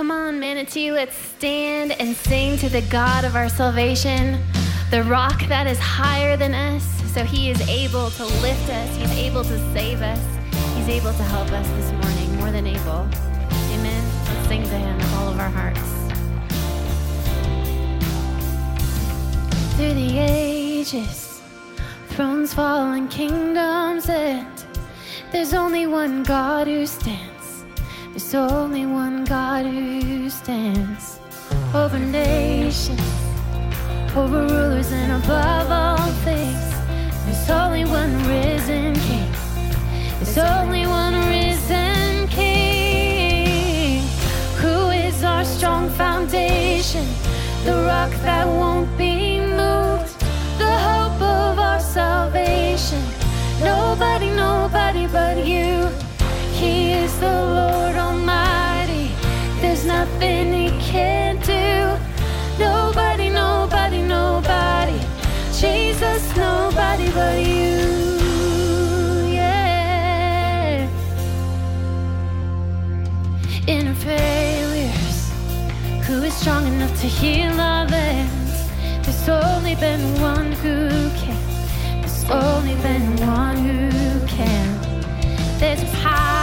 [0.00, 4.42] Come on, Manitou, let's stand and sing to the God of our salvation,
[4.90, 6.82] the rock that is higher than us.
[7.12, 10.18] So he is able to lift us, he's able to save us,
[10.74, 13.06] he's able to help us this morning, more than able.
[13.74, 14.02] Amen.
[14.24, 15.80] Let's sing to him with all of our hearts.
[19.76, 21.42] Through the ages,
[22.08, 24.64] thrones fall and kingdoms end.
[25.30, 27.29] There's only one God who stands.
[28.10, 31.20] There's only one God who stands
[31.72, 33.00] over nations,
[34.16, 36.70] over rulers, and above all things.
[37.24, 39.32] There's only one risen King.
[40.18, 44.02] There's only one risen King
[44.56, 47.06] who is our strong foundation,
[47.64, 50.18] the rock that won't be moved,
[50.58, 53.02] the hope of our salvation.
[53.62, 55.88] Nobody, nobody but you.
[56.52, 57.89] He is the Lord.
[59.82, 61.96] There's nothing He can't do.
[62.58, 64.98] Nobody, nobody, nobody.
[65.58, 67.78] Jesus, nobody but you.
[69.32, 70.86] Yeah.
[73.66, 75.30] In our failures,
[76.06, 78.68] who is strong enough to heal our lands?
[79.02, 81.40] There's only been one who can.
[82.02, 84.78] There's only been one who can.
[85.58, 86.39] There's power,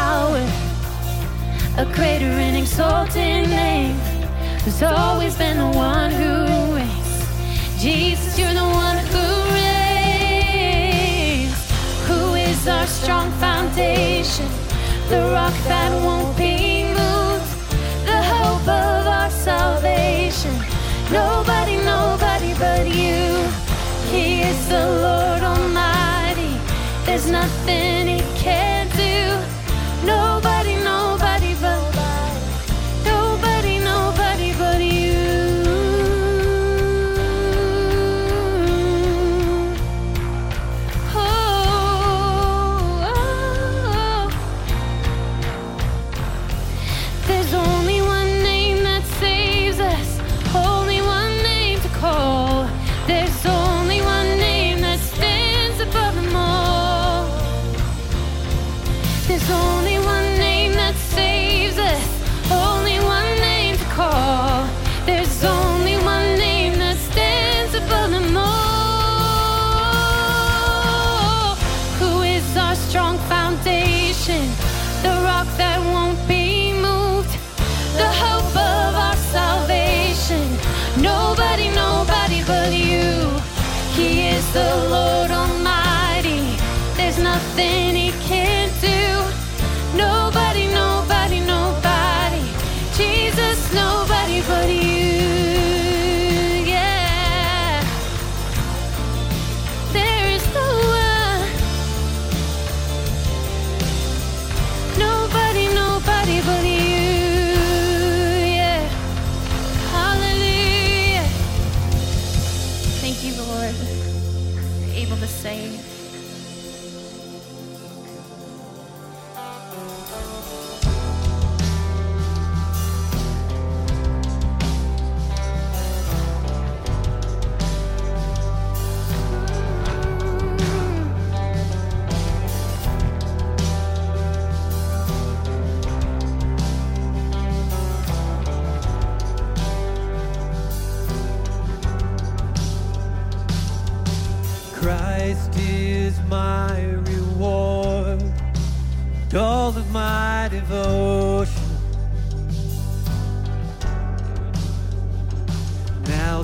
[1.78, 3.96] a greater and exalted name.
[4.64, 7.28] There's always been the one who reigns.
[7.80, 9.78] Jesus, you're the one who reigns.
[12.08, 14.48] Who is our strong foundation?
[15.10, 17.46] The rock that won't be moved.
[18.06, 20.56] The hope of our salvation.
[21.12, 23.48] Nobody, nobody but you.
[24.12, 26.58] He is the Lord Almighty.
[27.06, 29.38] There's nothing He can't do.
[30.06, 30.37] Nobody,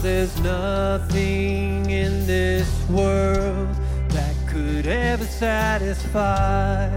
[0.03, 3.69] there's nothing in this world
[4.09, 6.89] that could ever satisfy.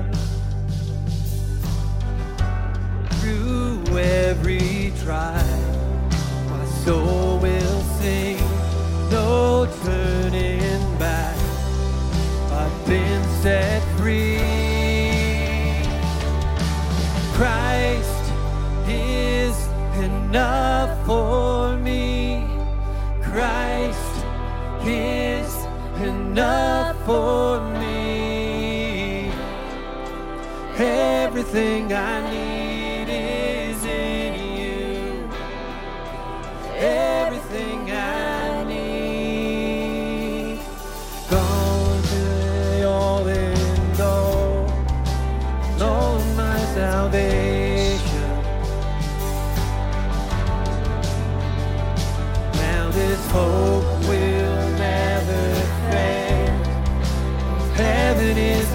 [3.21, 6.09] Through every trial,
[6.51, 8.39] my soul will sing,
[9.13, 11.37] no turning back.
[12.51, 14.41] I've been set free.
[17.35, 18.33] Christ
[18.89, 19.69] is
[20.03, 21.46] enough for
[24.89, 25.55] is
[26.01, 29.31] enough for me.
[30.79, 32.46] Everything I need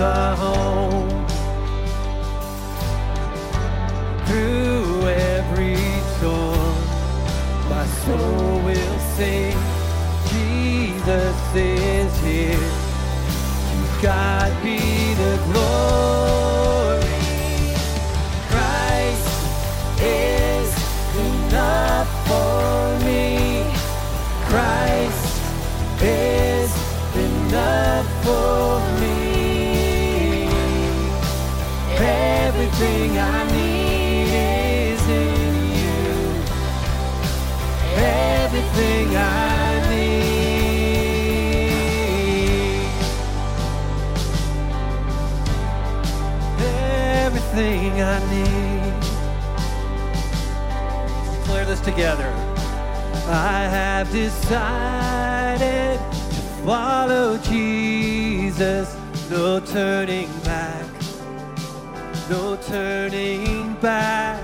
[0.02, 0.71] our home.
[48.02, 48.94] I need.
[51.40, 52.34] Declare this together.
[53.28, 58.96] I have decided to follow Jesus.
[59.30, 60.86] No turning back.
[62.30, 64.44] No turning back.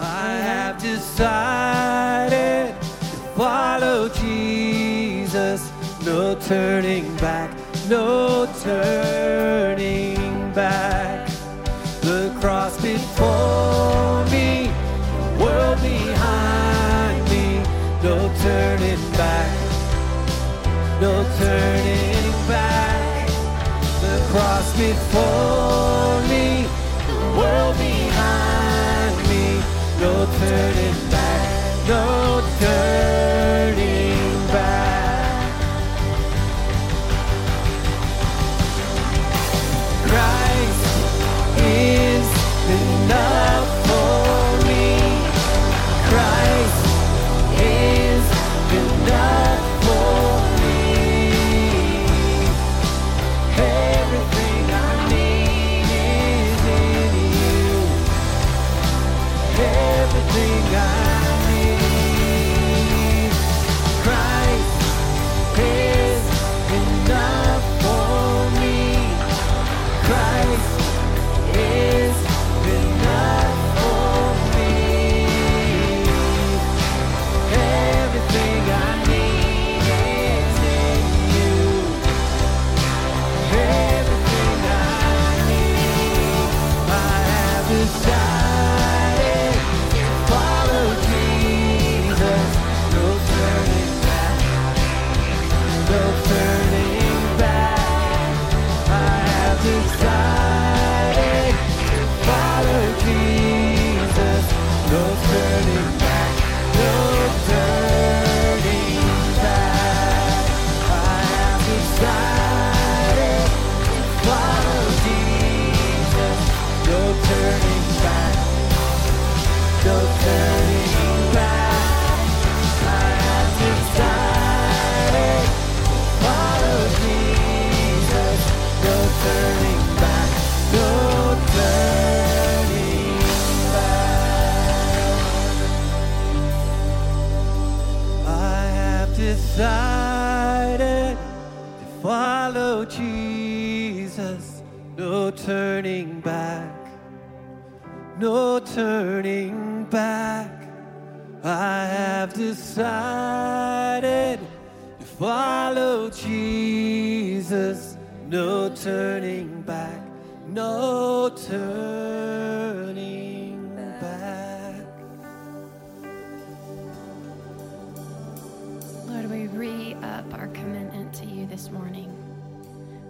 [0.00, 2.96] I have decided to
[3.36, 5.70] follow Jesus.
[6.04, 7.50] No turning back.
[7.88, 9.73] No turning
[12.44, 14.68] cross before me,
[15.16, 17.56] the world behind me.
[18.02, 19.50] No turning back.
[21.00, 23.28] No turning back.
[24.02, 26.66] The cross before me,
[27.08, 29.46] the world behind me.
[30.02, 31.88] No turning back.
[31.88, 33.13] No turning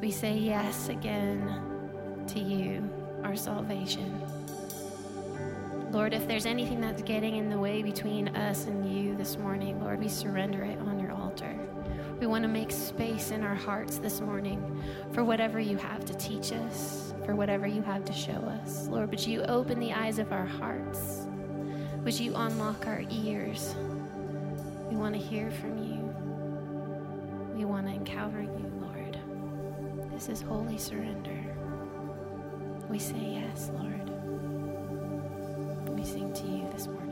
[0.04, 2.90] We say yes again to you,
[3.23, 4.20] our salvation.
[5.92, 9.82] Lord, if there's anything that's getting in the way between us and you this morning,
[9.82, 11.58] Lord, we surrender it on your altar.
[12.20, 14.82] We want to make space in our hearts this morning
[15.14, 18.32] for whatever you have to teach us, for whatever you have to show
[18.62, 18.87] us.
[18.88, 21.26] Lord, would you open the eyes of our hearts?
[22.04, 23.75] Would you unlock our ears?
[24.90, 26.14] We want to hear from you.
[27.56, 28.53] We want to encounter.
[30.14, 31.37] This is holy surrender.
[32.88, 34.09] We say yes, Lord.
[35.90, 37.03] We sing to you this morning.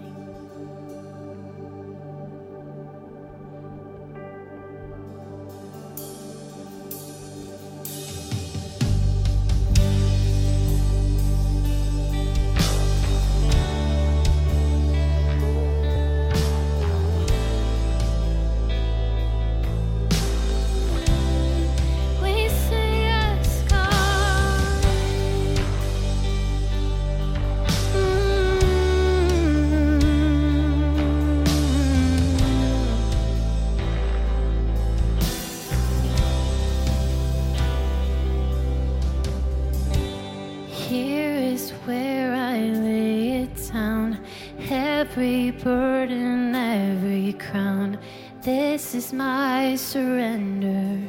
[49.76, 51.00] surrender.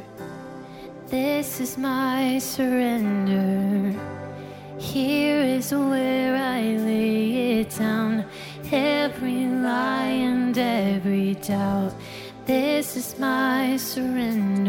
[1.08, 3.94] This is my surrender.
[4.78, 8.24] Here is where I lay it down.
[8.72, 11.92] Every lie and every doubt.
[12.46, 14.63] This is my surrender.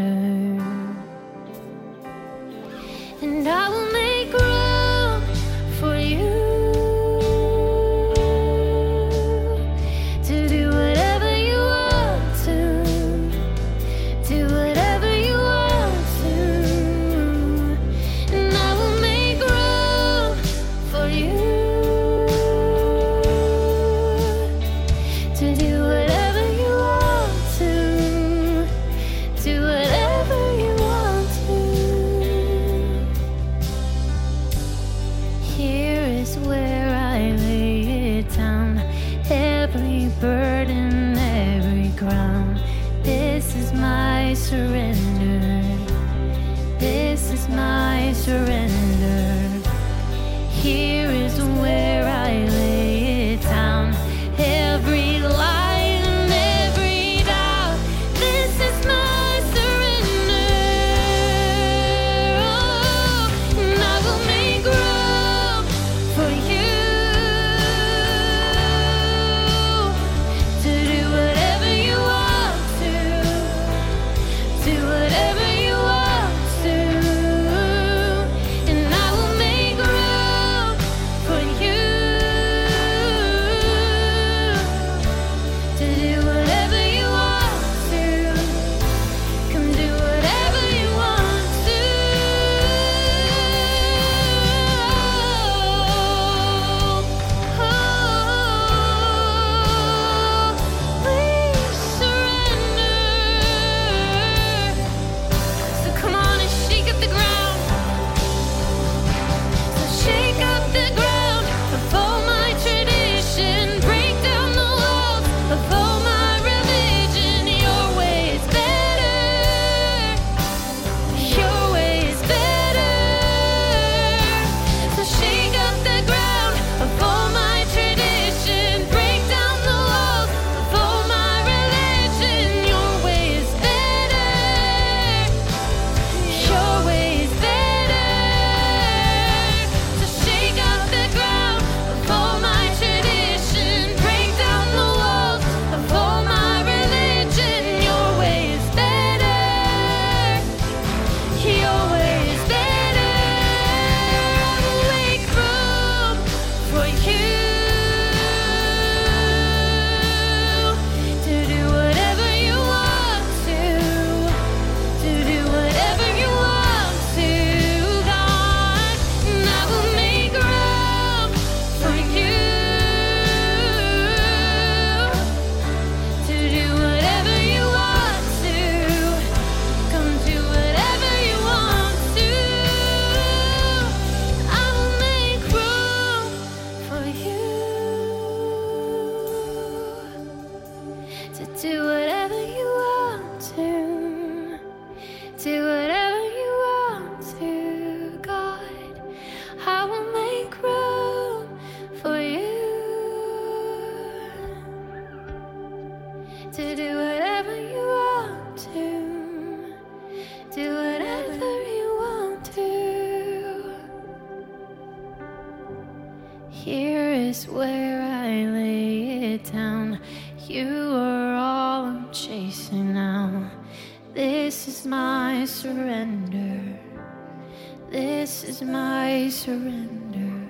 [229.56, 230.48] surrender.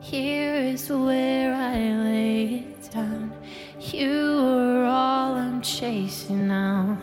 [0.00, 3.32] Here is where I lay it down.
[3.78, 6.98] You are all I'm chasing now.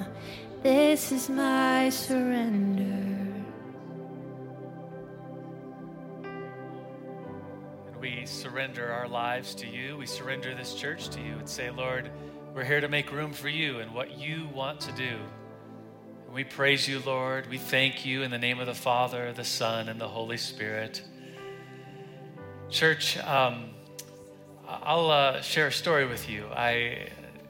[0.62, 3.07] This is my surrender.
[8.00, 9.98] We surrender our lives to you.
[9.98, 12.12] We surrender this church to you and say, Lord,
[12.53, 15.19] we're here to make room for you and what you want to do.
[16.34, 17.50] We praise you, Lord.
[17.50, 21.02] We thank you in the name of the Father, the Son, and the Holy Spirit.
[22.70, 23.72] Church, um,
[24.66, 26.46] I'll uh, share a story with you.
[26.56, 27.10] I,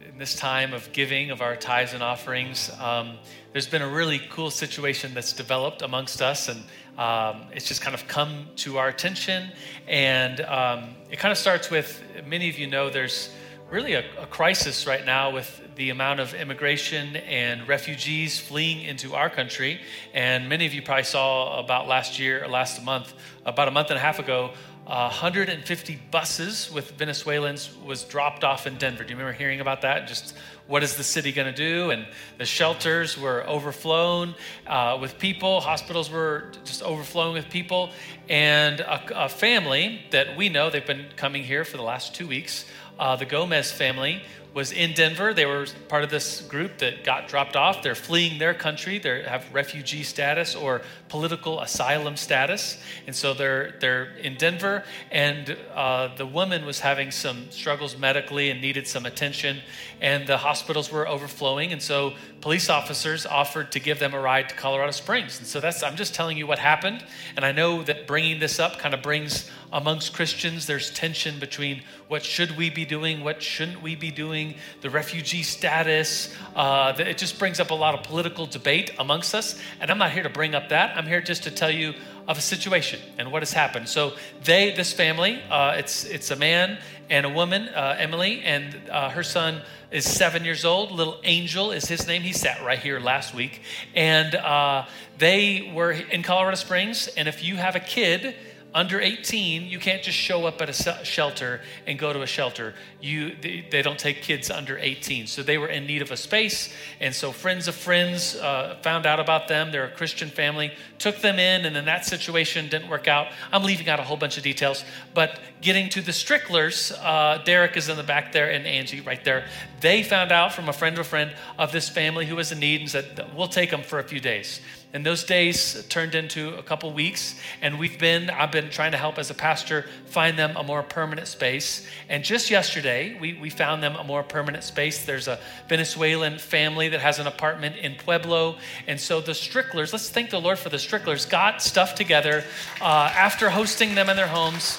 [0.10, 3.20] in this time of giving of our tithes and offerings, um,
[3.52, 6.64] there's been a really cool situation that's developed amongst us, and
[6.98, 9.52] um, it's just kind of come to our attention.
[9.88, 13.30] And um, it kind of starts with many of you know there's
[13.72, 19.16] really a, a crisis right now with the amount of immigration and refugees fleeing into
[19.16, 19.80] our country.
[20.14, 23.14] And many of you probably saw about last year or last month,
[23.46, 24.52] about a month and a half ago,
[24.88, 29.04] uh, 150 buses with Venezuelans was dropped off in Denver.
[29.04, 30.06] Do you remember hearing about that?
[30.06, 30.36] Just
[30.68, 31.92] what is the city going to do?
[31.92, 32.06] And
[32.38, 34.36] the shelters were overflown
[34.68, 35.62] uh, with people.
[35.62, 37.92] Hospitals were just overflowing with people.
[38.28, 42.28] And a, a family that we know, they've been coming here for the last two
[42.28, 42.66] weeks.
[43.02, 44.22] Uh, the Gomez family
[44.54, 45.34] was in Denver.
[45.34, 47.82] They were part of this group that got dropped off.
[47.82, 49.00] They're fleeing their country.
[49.00, 54.86] They have refugee status or political asylum status, and so they're they're in Denver.
[55.12, 59.58] And uh, the woman was having some struggles medically and needed some attention,
[60.00, 61.74] and the hospitals were overflowing.
[61.74, 65.38] And so police officers offered to give them a ride to Colorado Springs.
[65.38, 67.04] And so that's I'm just telling you what happened.
[67.36, 71.82] And I know that bringing this up kind of brings amongst Christians there's tension between
[72.08, 76.36] what should we be doing, what shouldn't we be doing, the refugee status.
[76.56, 79.60] Uh, it just brings up a lot of political debate amongst us.
[79.80, 80.98] And I'm not here to bring up that.
[81.02, 81.96] I'm here just to tell you
[82.28, 83.90] of a situation and what has happened.
[83.90, 86.78] So they, this family, uh, it's it's a man
[87.10, 90.92] and a woman, uh, Emily, and uh, her son is seven years old.
[90.92, 92.22] Little Angel is his name.
[92.22, 93.64] He sat right here last week,
[93.96, 94.86] and uh,
[95.18, 97.08] they were in Colorado Springs.
[97.18, 98.36] And if you have a kid
[98.74, 102.74] under 18 you can't just show up at a shelter and go to a shelter.
[103.02, 106.18] You they, they, don't take kids under 18 so they were in need of a
[106.18, 109.72] space and so friends of friends uh, found out about them.
[109.72, 110.72] They're a christian family.
[111.00, 113.28] Took them in and then that situation didn't work out.
[113.52, 117.76] I'm leaving out a whole bunch of details but getting to the stricklers uh, derek
[117.76, 119.48] is in the back there and angie right there.
[119.82, 122.60] They found out from a friend of a friend of this family who was in
[122.60, 124.62] need and said we'll take them for a few days
[124.94, 128.98] and those days turned into a couple weeks, and we've been, I've been trying to
[128.98, 131.88] help as a pastor find them a more permanent space.
[132.10, 135.06] And just yesterday, we, we found them a more permanent space.
[135.06, 138.58] There's a Venezuelan family that has an apartment in Pueblo.
[138.86, 142.44] And so the Stricklers, let's thank the Lord for the Stricklers, got stuff together
[142.82, 144.78] uh, after hosting them in their homes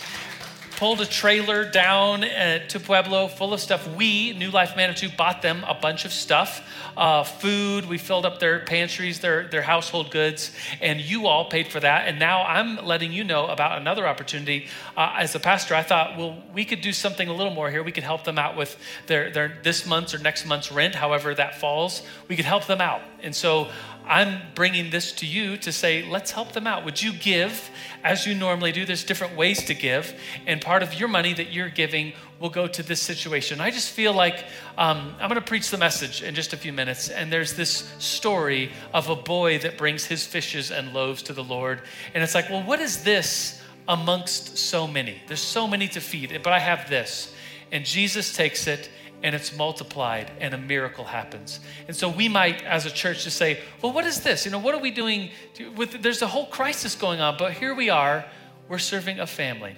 [0.83, 3.87] pulled a trailer down uh, to Pueblo full of stuff.
[3.95, 6.61] We, New Life Manitou, bought them a bunch of stuff
[6.97, 7.89] uh, food.
[7.89, 12.09] We filled up their pantries, their, their household goods, and you all paid for that.
[12.09, 14.67] And now I'm letting you know about another opportunity.
[14.97, 17.85] Uh, as a pastor, I thought, well, we could do something a little more here.
[17.85, 21.33] We could help them out with their, their this month's or next month's rent, however
[21.33, 22.03] that falls.
[22.27, 23.03] We could help them out.
[23.23, 23.69] And so
[24.07, 26.85] I'm bringing this to you to say, let's help them out.
[26.85, 27.71] Would you give
[28.03, 28.85] as you normally do?
[28.85, 32.67] There's different ways to give, and part of your money that you're giving will go
[32.67, 33.61] to this situation.
[33.61, 34.45] I just feel like
[34.77, 37.93] um, I'm going to preach the message in just a few minutes, and there's this
[37.99, 41.83] story of a boy that brings his fishes and loaves to the Lord,
[42.15, 45.23] and it's like, well, what is this amongst so many?
[45.29, 47.33] There's so many to feed, but I have this,
[47.71, 48.91] and Jesus takes it
[49.23, 51.61] and it's multiplied and a miracle happens.
[51.87, 54.45] And so we might, as a church, just say, well, what is this?
[54.45, 55.31] You know, what are we doing?
[55.77, 58.25] With, there's a whole crisis going on, but here we are,
[58.69, 59.77] we're serving a family.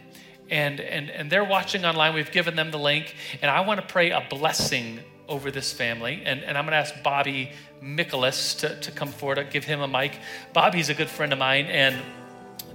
[0.51, 2.15] And, and, and they're watching online.
[2.15, 3.15] We've given them the link.
[3.41, 6.23] And I want to pray a blessing over this family.
[6.25, 9.39] And, and I'm going to ask Bobby Michaelis to, to come forward.
[9.39, 10.19] I'll give him a mic.
[10.53, 11.97] Bobby's a good friend of mine and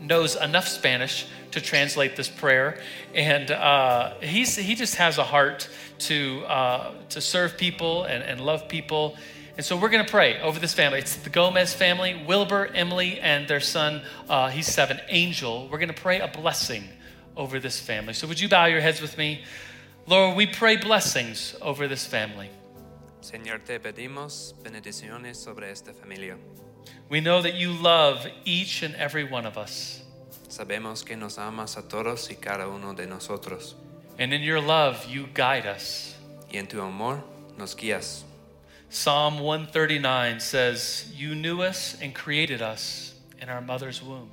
[0.02, 2.80] knows enough Spanish to translate this prayer.
[3.14, 8.42] And uh, he's, he just has a heart to, uh, to serve people and, and
[8.42, 9.18] love people.
[9.58, 11.00] And so we're going to pray over this family.
[11.00, 15.68] It's the Gomez family, Wilbur, Emily, and their son, uh, he's seven, Angel.
[15.70, 16.84] We're going to pray a blessing
[17.36, 18.14] over this family.
[18.14, 19.44] So would you bow your heads with me?
[20.08, 22.50] Lord, we pray blessings over this family.
[23.22, 26.38] Señor, te pedimos bendiciones sobre esta familia.
[27.10, 30.04] We know that you love each and every one of us.
[30.48, 33.74] Sabemos que nos amas a todos y cada uno de nosotros.
[34.20, 36.16] And in your love, you guide us.
[36.52, 37.24] Y en tu amor
[37.58, 38.24] nos guías.
[38.90, 44.30] Psalm 139 says, You knew us and created us in our mother's womb.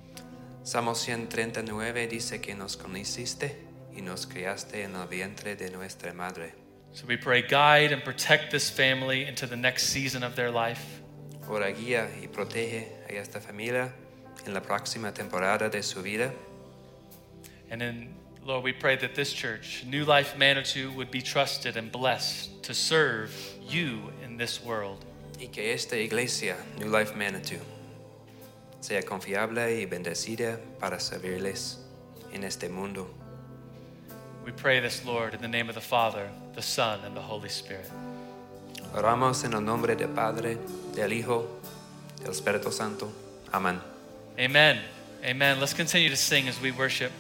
[0.63, 3.55] Salmo 139 dice que nos conociste
[3.95, 6.53] y nos criaste en el vientre de nuestra madre.
[6.93, 11.03] So we pray, guide and protect this family into the next season of their life.
[11.49, 13.93] Ora guía y protege a esta familia
[14.45, 16.33] en la próxima temporada de su vida.
[17.71, 21.91] And then, Lord, we pray that this church, New Life Manitou, would be trusted and
[21.91, 23.33] blessed to serve
[23.69, 25.05] you in this world.
[25.41, 27.61] Y que esta iglesia, New Life Manitou,
[28.81, 31.77] sea confiable y bendecida para servirles
[32.33, 33.09] en este mundo.
[34.45, 37.49] We pray this, Lord, in the name of the Father, the Son, and the Holy
[37.49, 37.91] Spirit.
[38.97, 40.57] Oramos en el nombre del Padre,
[40.95, 41.61] del Hijo,
[42.23, 43.13] del Espíritu Santo.
[43.53, 43.79] Amén.
[44.39, 44.81] Amen.
[45.23, 45.61] Amen.
[45.61, 47.13] Let's continue to sing as we worship.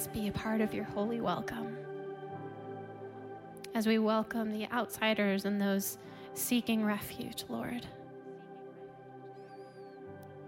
[0.00, 1.76] Us be a part of your holy welcome
[3.74, 5.98] as we welcome the outsiders and those
[6.32, 7.86] seeking refuge, Lord.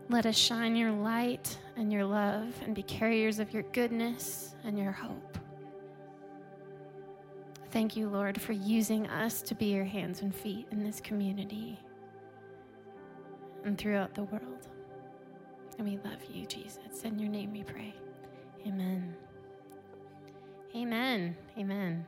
[0.08, 4.78] Let us shine your light and your love and be carriers of your goodness and
[4.78, 5.36] your hope.
[7.72, 11.78] Thank you, Lord, for using us to be your hands and feet in this community
[13.64, 14.68] and throughout the world.
[15.78, 17.02] And we love you, Jesus.
[17.04, 17.94] In your name we pray.
[18.66, 19.14] Amen.
[20.74, 21.36] Amen.
[21.58, 22.06] Amen.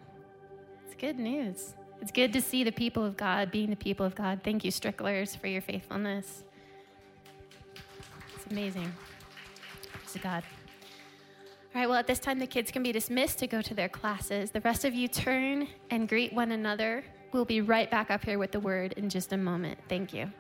[0.87, 1.75] It's good news.
[2.01, 4.41] It's good to see the people of God being the people of God.
[4.43, 6.45] Thank you, Stricklers, for your faithfulness.
[8.35, 8.93] It's amazing.
[9.93, 10.43] Praise God.
[11.75, 13.89] All right, well, at this time, the kids can be dismissed to go to their
[13.89, 14.51] classes.
[14.51, 17.05] The rest of you turn and greet one another.
[17.33, 19.79] We'll be right back up here with the word in just a moment.
[19.89, 20.31] Thank you.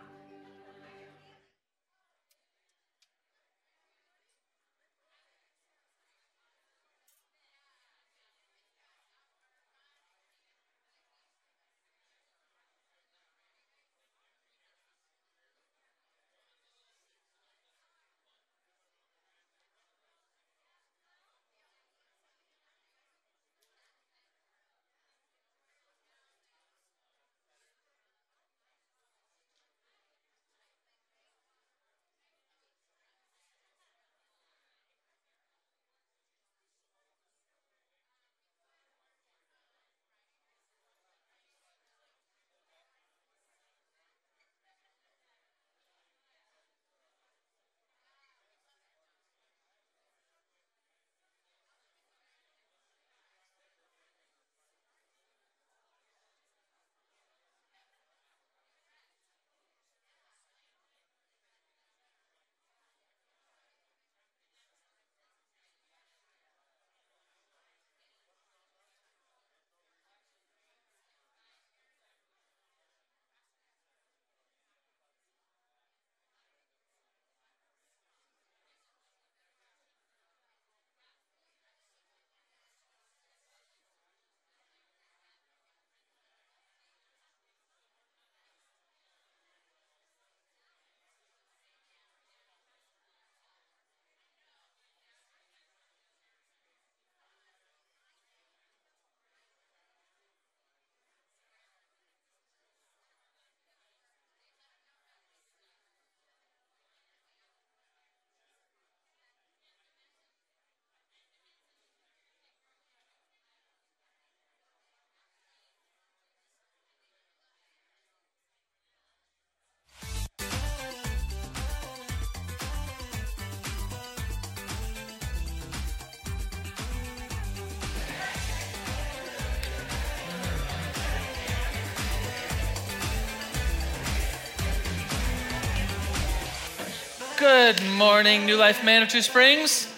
[137.44, 139.92] Good morning, New Life Manitou Springs.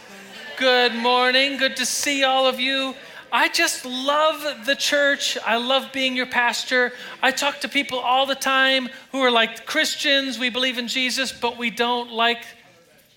[0.57, 1.59] Good morning.
[1.59, 2.97] Good to see all of you.
[3.31, 5.39] I just love the church.
[5.47, 6.93] I love being your pastor.
[7.23, 11.31] I talk to people all the time who are like Christians, we believe in Jesus,
[11.31, 12.45] but we don't like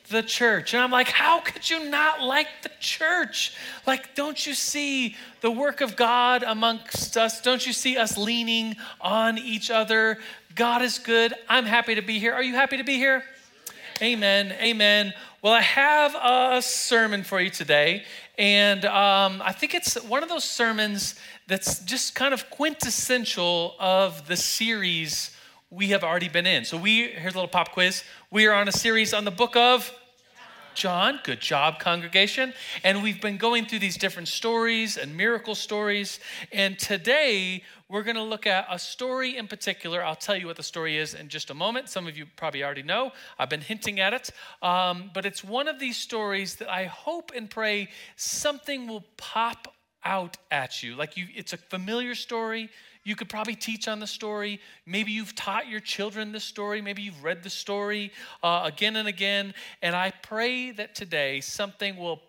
[0.09, 0.75] the church.
[0.75, 3.55] And I'm like, how could you not like the church?
[3.87, 7.41] Like, don't you see the work of God amongst us?
[7.41, 10.19] Don't you see us leaning on each other?
[10.53, 11.33] God is good.
[11.47, 12.35] I'm happy to be here.
[12.35, 13.23] Are you happy to be here?
[14.01, 14.55] Amen.
[14.61, 15.13] Amen.
[15.41, 18.05] Well, I have a sermon for you today,
[18.37, 21.15] and um, I think it's one of those sermons
[21.47, 25.35] that's just kind of quintessential of the series
[25.69, 26.63] we have already been in.
[26.63, 28.05] So, we here's a little pop quiz.
[28.31, 29.91] We are on a series on the book of
[30.75, 31.19] John.
[31.25, 32.53] Good job, congregation.
[32.85, 36.21] And we've been going through these different stories and miracle stories.
[36.53, 40.03] And today we're going to look at a story in particular.
[40.03, 41.89] I'll tell you what the story is in just a moment.
[41.89, 43.11] Some of you probably already know.
[43.39, 44.29] I've been hinting at it.
[44.61, 49.73] Um, but it's one of these stories that I hope and pray something will pop
[50.05, 50.95] out at you.
[50.95, 52.69] Like you, it's a familiar story.
[53.03, 54.61] You could probably teach on the story.
[54.85, 56.81] Maybe you've taught your children the story.
[56.81, 58.11] Maybe you've read the story
[58.43, 59.55] uh, again and again.
[59.81, 62.21] And I pray that today something will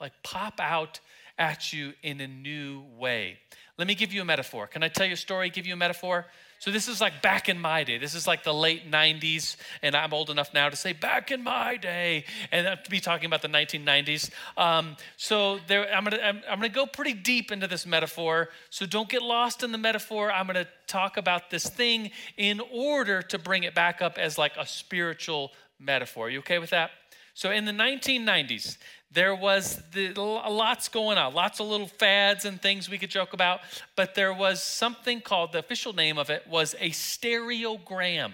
[0.00, 1.00] like pop out
[1.38, 3.38] at you in a new way.
[3.78, 4.66] Let me give you a metaphor.
[4.66, 6.26] Can I tell you a story, give you a metaphor?
[6.58, 7.98] So this is like back in my day.
[7.98, 11.44] This is like the late 90s, and I'm old enough now to say back in
[11.44, 14.30] my day, and to be talking about the 1990s.
[14.56, 18.48] Um, so there, I'm gonna I'm, I'm gonna go pretty deep into this metaphor.
[18.70, 20.32] So don't get lost in the metaphor.
[20.32, 24.52] I'm gonna talk about this thing in order to bring it back up as like
[24.58, 26.30] a spiritual metaphor.
[26.30, 26.90] You okay with that?
[27.34, 28.78] So in the 1990s,
[29.10, 33.32] there was the, lots going on, lots of little fads and things we could joke
[33.32, 33.60] about,
[33.94, 38.32] but there was something called the official name of it was a stereogram.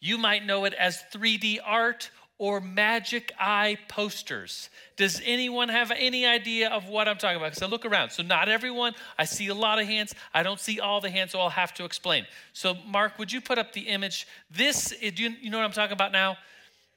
[0.00, 4.70] You might know it as 3D art or magic eye posters.
[4.96, 7.50] Does anyone have any idea of what I'm talking about?
[7.50, 8.10] Because I look around.
[8.10, 8.94] So, not everyone.
[9.18, 10.14] I see a lot of hands.
[10.32, 12.24] I don't see all the hands, so I'll have to explain.
[12.54, 14.26] So, Mark, would you put up the image?
[14.50, 16.38] This, do you, you know what I'm talking about now?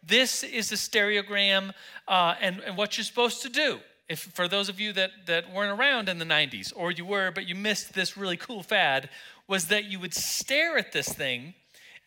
[0.06, 1.72] This is a stereogram,
[2.08, 3.80] uh, and, and what you're supposed to do.
[4.10, 7.32] If, for those of you that, that weren't around in the 90s, or you were,
[7.32, 9.10] but you missed this really cool fad,
[9.48, 11.54] was that you would stare at this thing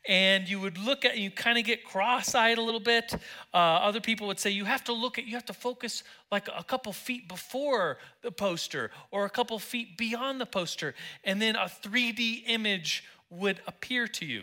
[0.09, 3.13] and you would look at you kind of get cross-eyed a little bit
[3.53, 6.49] uh, other people would say you have to look at you have to focus like
[6.57, 11.57] a couple feet before the poster or a couple feet beyond the poster and then
[11.57, 14.43] a 3d image would appear to you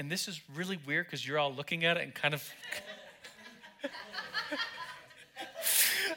[0.00, 2.42] and this is really weird because you're all looking at it and kind of.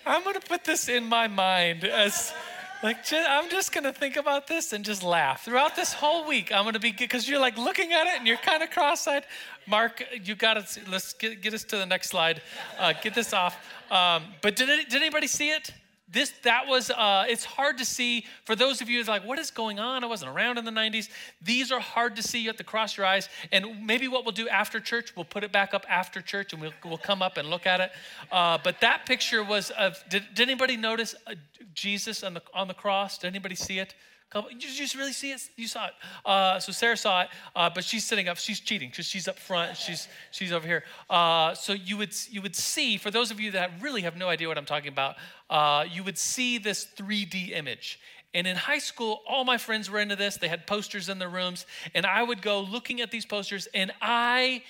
[0.06, 2.34] I'm going to put this in my mind as.
[2.82, 5.46] Like, I'm just going to think about this and just laugh.
[5.46, 8.28] Throughout this whole week, I'm going to be, because you're like looking at it and
[8.28, 9.24] you're kind of cross eyed.
[9.68, 12.42] Mark, you got to, let's get, get us to the next slide.
[12.78, 13.56] Uh, get this off.
[13.90, 15.74] Um, but did, it, did anybody see it?
[16.08, 19.40] This that was uh, it's hard to see for those of you who's like what
[19.40, 20.04] is going on?
[20.04, 21.10] I wasn't around in the 90s
[21.42, 22.40] these are hard to see.
[22.40, 25.44] You have to cross your eyes and maybe what we'll do after church we'll put
[25.44, 27.92] it back up after church and we'll, we'll come up and look at it.
[28.32, 31.36] Uh, but that picture was of did, did anybody notice uh,
[31.74, 33.18] jesus on the on the cross?
[33.18, 33.96] Did anybody see it
[34.34, 35.48] Couple, you just really see it?
[35.56, 35.94] You saw it.
[36.26, 38.38] Uh, so Sarah saw it, uh, but she's sitting up.
[38.38, 39.78] She's cheating because she's up front.
[39.78, 40.84] She's she's over here.
[41.08, 44.30] Uh, so you would you would see for those of you that really have no
[44.30, 45.18] idea what I'm talking about,
[45.52, 48.00] uh, you would see this 3D image.
[48.34, 50.38] And in high school, all my friends were into this.
[50.38, 53.92] They had posters in their rooms, and I would go looking at these posters, and
[54.02, 54.64] I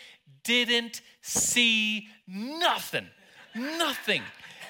[0.43, 3.07] didn't see nothing,
[3.55, 4.23] nothing.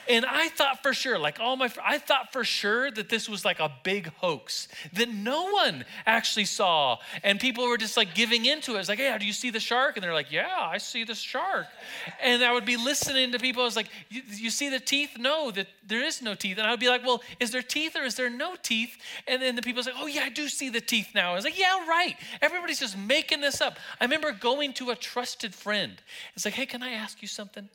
[0.07, 3.45] And I thought for sure, like all my, I thought for sure that this was
[3.45, 6.97] like a big hoax that no one actually saw.
[7.23, 8.79] And people were just like giving into it.
[8.79, 9.95] It's like, hey, do you see the shark?
[9.95, 11.67] And they're like, yeah, I see the shark.
[12.21, 13.61] And I would be listening to people.
[13.61, 15.11] I was like, you, you see the teeth?
[15.17, 16.57] No, that there is no teeth.
[16.57, 18.97] And I would be like, well, is there teeth or is there no teeth?
[19.27, 21.31] And then the people like, oh yeah, I do see the teeth now.
[21.31, 22.15] I was like, yeah, right.
[22.41, 23.77] Everybody's just making this up.
[23.99, 25.93] I remember going to a trusted friend.
[26.35, 27.69] It's like, hey, can I ask you something?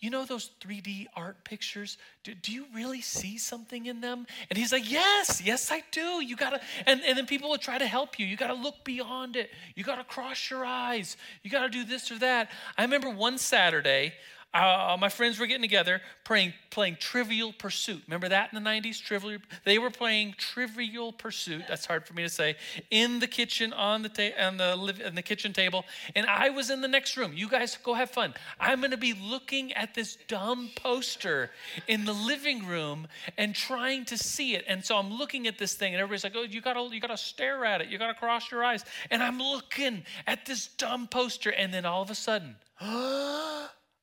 [0.00, 1.98] You know those 3D art pictures?
[2.24, 4.26] Do, do, you really see something in them?
[4.48, 6.24] And he's like, Yes, yes, I do.
[6.24, 8.26] You gotta, and, and then people will try to help you.
[8.26, 9.50] You gotta look beyond it.
[9.74, 11.16] You gotta cross your eyes.
[11.42, 12.50] You gotta do this or that.
[12.78, 14.14] I remember one Saturday,
[14.52, 18.02] uh, my friends were getting together playing, playing Trivial Pursuit.
[18.08, 19.00] Remember that in the 90s?
[19.00, 19.38] Trivial.
[19.64, 21.62] They were playing Trivial Pursuit.
[21.68, 22.56] That's hard for me to say.
[22.90, 25.84] In the kitchen, on the ta- on the liv- the kitchen table,
[26.16, 27.32] and I was in the next room.
[27.32, 28.34] You guys go have fun.
[28.58, 31.50] I'm going to be looking at this dumb poster
[31.86, 33.06] in the living room
[33.38, 34.64] and trying to see it.
[34.66, 37.16] And so I'm looking at this thing, and everybody's like, "Oh, you gotta you gotta
[37.16, 37.88] stare at it.
[37.88, 42.02] You gotta cross your eyes." And I'm looking at this dumb poster, and then all
[42.02, 42.56] of a sudden.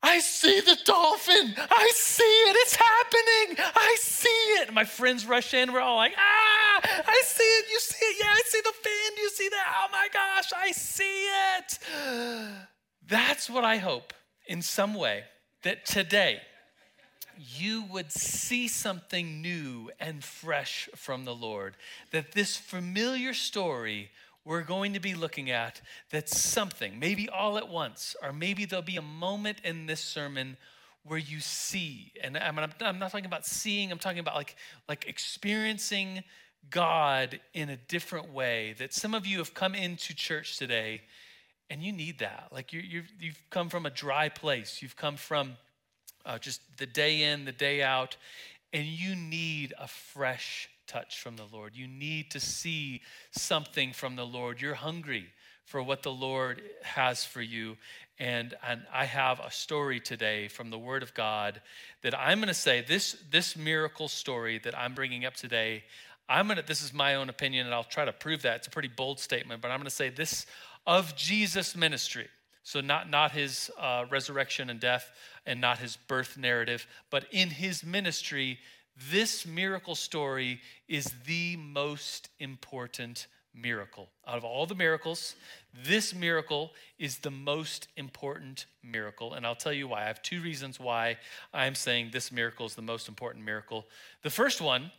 [0.07, 1.53] I see the dolphin.
[1.57, 2.55] I see it.
[2.61, 3.65] It's happening.
[3.75, 4.73] I see it.
[4.73, 5.73] My friends rush in.
[5.73, 7.65] We're all like, ah, I see it.
[7.69, 8.15] You see it.
[8.21, 9.17] Yeah, I see the fin.
[9.21, 9.65] You see that?
[9.79, 11.79] Oh my gosh, I see it.
[13.05, 14.13] That's what I hope
[14.47, 15.25] in some way
[15.63, 16.39] that today
[17.37, 21.75] you would see something new and fresh from the Lord.
[22.11, 24.09] That this familiar story
[24.47, 28.81] we're going to be looking at that's something, maybe all at once, or maybe there'll
[28.81, 30.55] be a moment in this sermon
[31.03, 34.55] where you see, and I'm, I'm not talking about seeing, I'm talking about like,
[34.87, 36.23] like experiencing
[36.69, 38.73] God in a different way.
[38.79, 41.01] That some of you have come into church today
[41.69, 42.47] and you need that.
[42.51, 45.57] Like you, you've, you've come from a dry place, you've come from
[46.25, 48.15] uh, just the day in, the day out,
[48.71, 51.75] and you need a fresh touch from the Lord.
[51.75, 54.61] You need to see something from the Lord.
[54.61, 55.27] You're hungry
[55.65, 57.77] for what the Lord has for you.
[58.19, 61.61] And, and I have a story today from the Word of God
[62.01, 65.83] that I'm going to say this, this miracle story that I'm bringing up today.
[66.29, 68.57] I'm going to, this is my own opinion, and I'll try to prove that.
[68.57, 70.45] It's a pretty bold statement, but I'm going to say this
[70.87, 72.27] of Jesus' ministry.
[72.63, 75.09] So, not, not his uh, resurrection and death
[75.45, 78.59] and not his birth narrative, but in his ministry,
[79.11, 84.09] this miracle story is the most important miracle.
[84.27, 85.35] Out of all the miracles,
[85.83, 89.33] this miracle is the most important miracle.
[89.33, 90.03] And I'll tell you why.
[90.03, 91.17] I have two reasons why
[91.53, 93.85] I'm saying this miracle is the most important miracle.
[94.23, 94.91] The first one,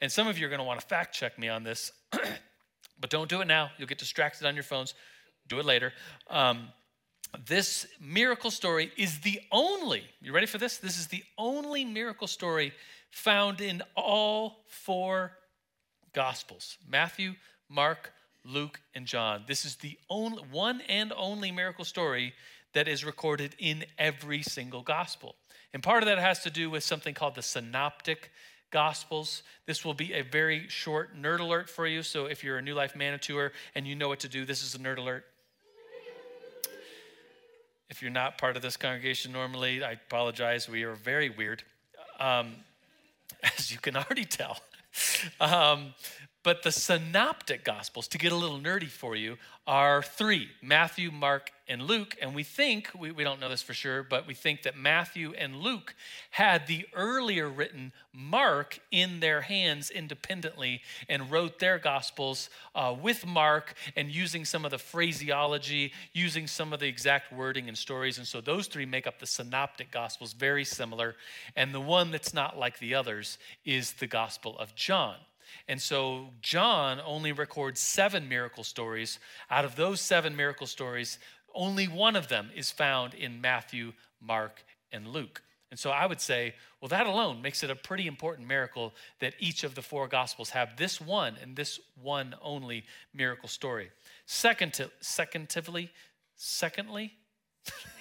[0.00, 1.92] and some of you are going to want to fact check me on this,
[3.00, 3.70] but don't do it now.
[3.78, 4.94] You'll get distracted on your phones.
[5.48, 5.92] Do it later.
[6.28, 6.68] Um,
[7.46, 10.78] this miracle story is the only, you ready for this?
[10.78, 12.72] This is the only miracle story
[13.10, 15.32] found in all four
[16.12, 17.34] Gospels Matthew,
[17.68, 18.12] Mark,
[18.44, 19.44] Luke, and John.
[19.46, 22.32] This is the only one and only miracle story
[22.72, 25.34] that is recorded in every single gospel.
[25.74, 28.30] And part of that has to do with something called the synoptic
[28.70, 29.42] gospels.
[29.66, 32.02] This will be a very short nerd alert for you.
[32.02, 34.74] So if you're a New Life Manitou and you know what to do, this is
[34.74, 35.24] a nerd alert.
[37.96, 40.68] If you're not part of this congregation normally, I apologize.
[40.68, 41.62] We are very weird.
[42.20, 42.56] Um,
[43.42, 44.58] as you can already tell.
[45.40, 45.94] Um,
[46.46, 51.50] but the synoptic gospels, to get a little nerdy for you, are three Matthew, Mark,
[51.66, 52.14] and Luke.
[52.22, 55.32] And we think, we, we don't know this for sure, but we think that Matthew
[55.36, 55.96] and Luke
[56.30, 63.26] had the earlier written Mark in their hands independently and wrote their gospels uh, with
[63.26, 68.18] Mark and using some of the phraseology, using some of the exact wording and stories.
[68.18, 71.16] And so those three make up the synoptic gospels, very similar.
[71.56, 75.16] And the one that's not like the others is the gospel of John.
[75.68, 79.18] And so John only records seven miracle stories.
[79.50, 81.18] Out of those seven miracle stories,
[81.54, 85.42] only one of them is found in Matthew, Mark, and Luke.
[85.70, 89.34] And so I would say, well, that alone makes it a pretty important miracle that
[89.40, 93.90] each of the four gospels have this one and this one only miracle story.
[94.26, 95.90] Second, to secondly,
[96.36, 97.14] secondly,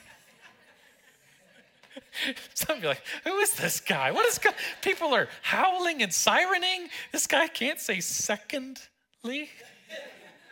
[2.54, 4.12] Some you like, who is this guy?
[4.12, 4.54] What is God?
[4.82, 6.90] People are howling and sirening.
[7.12, 9.50] This guy can't say secondly.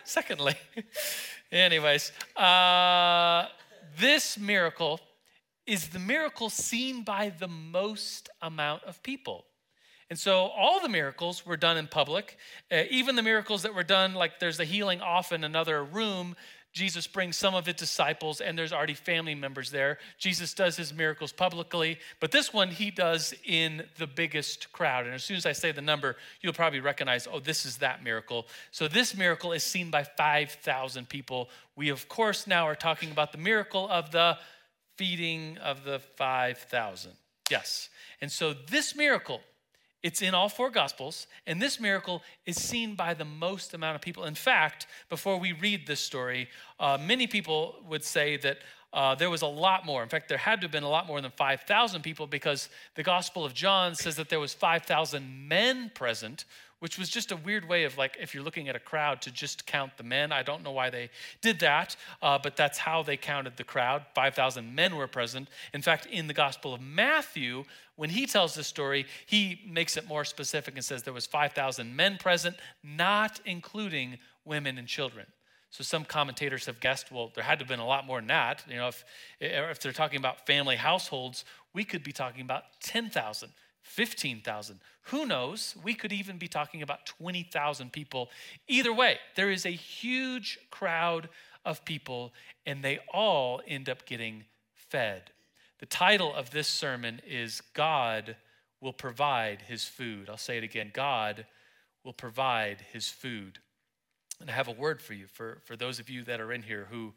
[0.04, 0.56] Secondly.
[1.52, 3.48] Anyways, uh,
[3.98, 5.00] this miracle
[5.66, 9.46] is the miracle seen by the most amount of people.
[10.10, 12.38] And so all the miracles were done in public.
[12.72, 16.36] Uh, even the miracles that were done, like there's a healing off in another room,
[16.74, 20.00] Jesus brings some of his disciples, and there's already family members there.
[20.18, 25.06] Jesus does his miracles publicly, but this one he does in the biggest crowd.
[25.06, 28.04] And as soon as I say the number, you'll probably recognize, oh, this is that
[28.04, 28.48] miracle.
[28.72, 31.50] So this miracle is seen by 5,000 people.
[31.76, 34.40] We, of course, now are talking about the miracle of the
[34.98, 37.12] feeding of the 5,000.
[37.52, 37.90] Yes.
[38.20, 39.42] And so this miracle
[40.04, 44.02] it's in all four gospels, and this miracle is seen by the most amount of
[44.02, 44.26] people.
[44.26, 46.50] In fact, before we read this story,
[46.80, 48.58] uh, many people would say that
[48.94, 50.04] uh, there was a lot more.
[50.04, 53.04] In fact, there had to have been a lot more than 5,000 people because the
[53.04, 56.46] Gospel of John says that there was 5,000 men present,
[56.78, 59.32] which was just a weird way of like, if you're looking at a crowd, to
[59.32, 60.32] just count the men.
[60.32, 61.10] I don't know why they
[61.42, 64.06] did that, uh, but that's how they counted the crowd.
[64.14, 65.50] 5,000 men were present.
[65.74, 67.64] In fact, in the Gospel of Matthew,
[67.96, 71.96] when he tells this story, he makes it more specific and says there was 5,000
[71.96, 75.26] men present, not including women and children.
[75.74, 78.28] So some commentators have guessed, well, there had to have been a lot more than
[78.28, 78.64] that.
[78.70, 79.04] You know, if,
[79.42, 83.50] eh, if they're talking about family households, we could be talking about 10,000,
[83.82, 84.80] 15,000.
[85.06, 85.76] Who knows?
[85.84, 88.30] We could even be talking about 20,000 people.
[88.68, 91.28] Either way, there is a huge crowd
[91.66, 92.34] of people,
[92.68, 94.44] and they all end up getting
[94.76, 95.32] fed.
[95.80, 98.36] The title of this sermon is God
[98.80, 100.30] Will Provide His Food.
[100.30, 101.48] I'll say it again God
[102.04, 103.58] will provide His food.
[104.40, 106.64] And I have a word for you, for, for those of you that are in
[106.64, 107.14] here who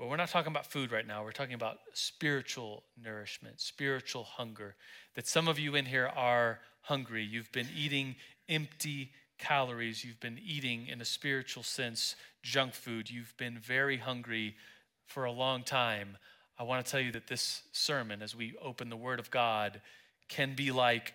[0.00, 1.22] well, we're not talking about food right now.
[1.22, 4.74] We're talking about spiritual nourishment, spiritual hunger.
[5.14, 7.22] That some of you in here are hungry.
[7.22, 8.16] You've been eating
[8.48, 10.02] empty calories.
[10.02, 13.10] You've been eating, in a spiritual sense, junk food.
[13.10, 14.56] You've been very hungry
[15.04, 16.16] for a long time.
[16.58, 19.82] I want to tell you that this sermon, as we open the Word of God,
[20.28, 21.12] can be like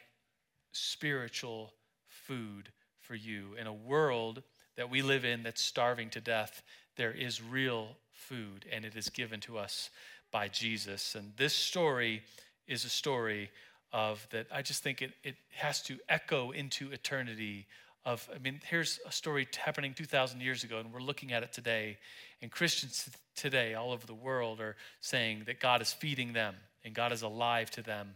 [0.73, 1.73] spiritual
[2.07, 2.69] food
[2.99, 4.43] for you in a world
[4.77, 6.61] that we live in that's starving to death.
[6.97, 9.89] There is real food, and it is given to us
[10.31, 11.15] by Jesus.
[11.15, 12.23] And this story
[12.67, 13.51] is a story
[13.93, 17.67] of that I just think it, it has to echo into eternity
[18.05, 21.53] of I mean here's a story happening 2000 years ago and we're looking at it
[21.53, 21.97] today
[22.41, 26.93] and Christians today all over the world are saying that God is feeding them and
[26.93, 28.15] God is alive to them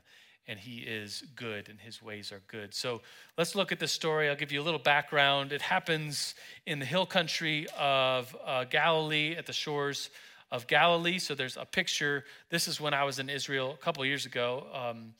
[0.49, 2.73] and he is good and his ways are good.
[2.73, 3.01] So
[3.37, 4.29] let's look at this story.
[4.29, 5.53] I'll give you a little background.
[5.53, 6.33] It happens
[6.65, 10.09] in the hill country of uh, Galilee at the shores
[10.51, 11.19] of Galilee.
[11.19, 12.25] So there's a picture.
[12.49, 14.65] This is when I was in Israel a couple years ago.
[14.73, 15.13] Um,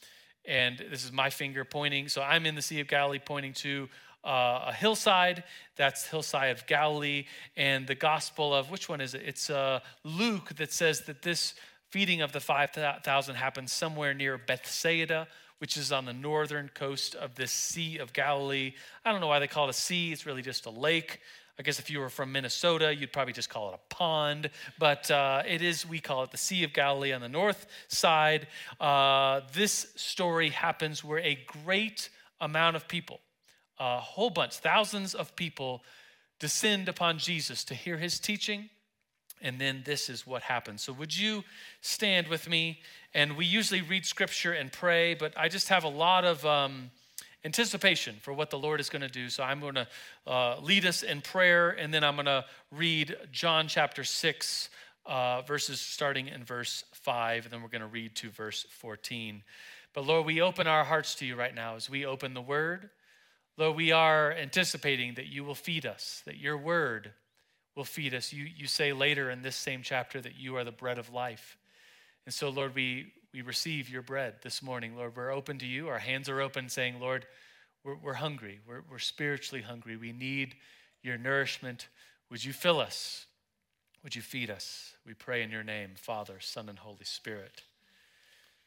[0.46, 2.08] and this is my finger pointing.
[2.08, 3.88] So I'm in the Sea of Galilee pointing to
[4.24, 5.44] uh, a hillside.
[5.76, 7.26] That's hillside of Galilee.
[7.56, 9.22] And the gospel of, which one is it?
[9.24, 11.54] It's uh, Luke that says that this
[11.90, 15.28] feeding of the 5,000 happens somewhere near Bethsaida,
[15.58, 18.74] which is on the northern coast of this Sea of Galilee.
[19.04, 21.20] I don't know why they call it a sea, it's really just a lake.
[21.58, 25.12] I guess if you were from Minnesota, you'd probably just call it a pond, but
[25.12, 28.48] uh, it is, we call it the Sea of Galilee on the north side.
[28.80, 32.10] Uh, this story happens where a great
[32.40, 33.20] amount of people,
[33.78, 35.84] a whole bunch, thousands of people,
[36.40, 38.70] descend upon Jesus to hear his teaching
[39.42, 40.82] and then this is what happens.
[40.82, 41.44] So, would you
[41.82, 42.80] stand with me?
[43.14, 46.92] And we usually read scripture and pray, but I just have a lot of um,
[47.44, 49.30] anticipation for what the Lord is going to do.
[49.30, 49.88] So, I'm going to
[50.28, 54.70] uh, lead us in prayer, and then I'm going to read John chapter 6,
[55.06, 59.44] uh, verses starting in verse 5, and then we're going to read to verse 14.
[59.94, 62.90] But, Lord, we open our hearts to you right now as we open the word.
[63.58, 67.12] Lord, we are anticipating that you will feed us, that your word
[67.80, 68.34] will feed us.
[68.34, 71.58] You, you say later in this same chapter that you are the bread of life.
[72.26, 74.98] And so, Lord, we, we receive your bread this morning.
[74.98, 75.88] Lord, we're open to you.
[75.88, 77.26] Our hands are open, saying, Lord,
[77.86, 78.60] we're, we're hungry.
[78.68, 79.96] We're, we're spiritually hungry.
[79.96, 80.56] We need
[81.04, 81.88] your nourishment.
[82.30, 83.28] Would you fill us?
[84.04, 84.96] Would you feed us?
[85.06, 87.64] We pray in your name, Father, Son, and Holy Spirit.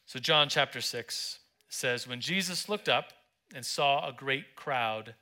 [0.06, 1.38] So, John chapter 6
[1.68, 3.12] says, When Jesus looked up
[3.54, 5.16] and saw a great crowd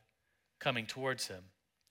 [0.60, 1.42] coming towards him,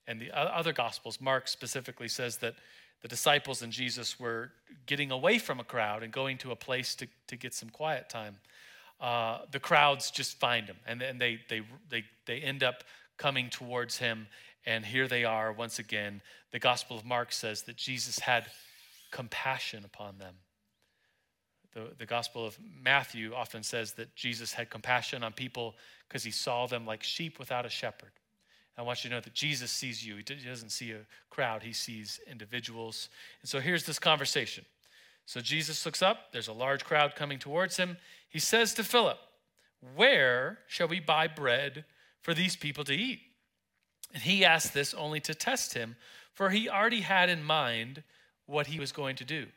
[0.10, 2.55] and the other gospels, Mark specifically says that
[3.03, 4.51] the disciples and Jesus were
[4.88, 8.10] getting away from a crowd and going to a place to, to get some quiet
[8.10, 8.38] time.
[8.99, 12.84] Uh, the crowds just find him and, and they, they, they, they end up
[13.18, 14.26] coming towards him.
[14.66, 16.22] And here they are once again.
[16.51, 18.47] The Gospel of Mark says that Jesus had
[19.12, 20.34] compassion upon them.
[21.76, 25.76] The, the Gospel of Matthew often says that Jesus had compassion on people
[26.07, 28.12] because he saw them like sheep without a shepherd.
[28.80, 30.15] I want you to know that Jesus sees you.
[30.15, 30.99] He doesn't see a
[31.30, 33.09] crowd, he sees individuals.
[33.41, 34.63] And so here's this conversation.
[35.25, 37.97] So Jesus looks up, there's a large crowd coming towards him.
[38.30, 39.17] He says to Philip,
[39.95, 41.84] Where shall we buy bread
[42.21, 43.19] for these people to eat?
[44.13, 45.97] And he asked this only to test him,
[46.34, 48.03] for he already had in mind
[48.45, 49.47] what he was going to do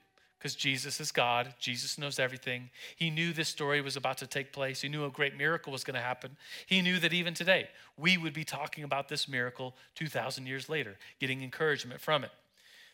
[0.43, 1.55] because Jesus is God.
[1.61, 2.71] Jesus knows everything.
[2.97, 4.81] He knew this story was about to take place.
[4.81, 6.37] He knew a great miracle was going to happen.
[6.67, 10.97] He knew that even today, we would be talking about this miracle 2,000 years later,
[11.21, 12.33] getting encouragement from it.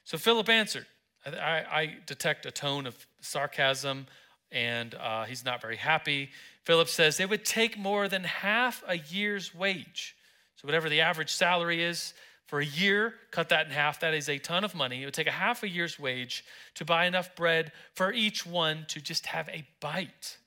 [0.05, 0.85] So Philip answered.
[1.25, 4.09] I, I detect a tone of sarcasm,
[4.53, 6.29] and uh, he's not very happy.
[6.65, 10.17] Philip says, It would take more than half a year's wage.
[10.57, 12.13] So, whatever the average salary is,
[12.49, 15.03] For a year, cut that in half, that is a ton of money.
[15.03, 16.47] It would take a half a year's wage
[16.77, 20.39] to buy enough bread for each one to just have a bite.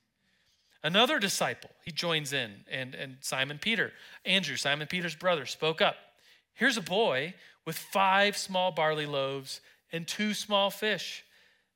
[0.82, 3.92] Another disciple, he joins in, and, and Simon Peter,
[4.24, 5.94] Andrew, Simon Peter's brother, spoke up.
[6.54, 7.34] Here's a boy
[7.64, 9.60] with five small barley loaves
[9.92, 11.24] and two small fish.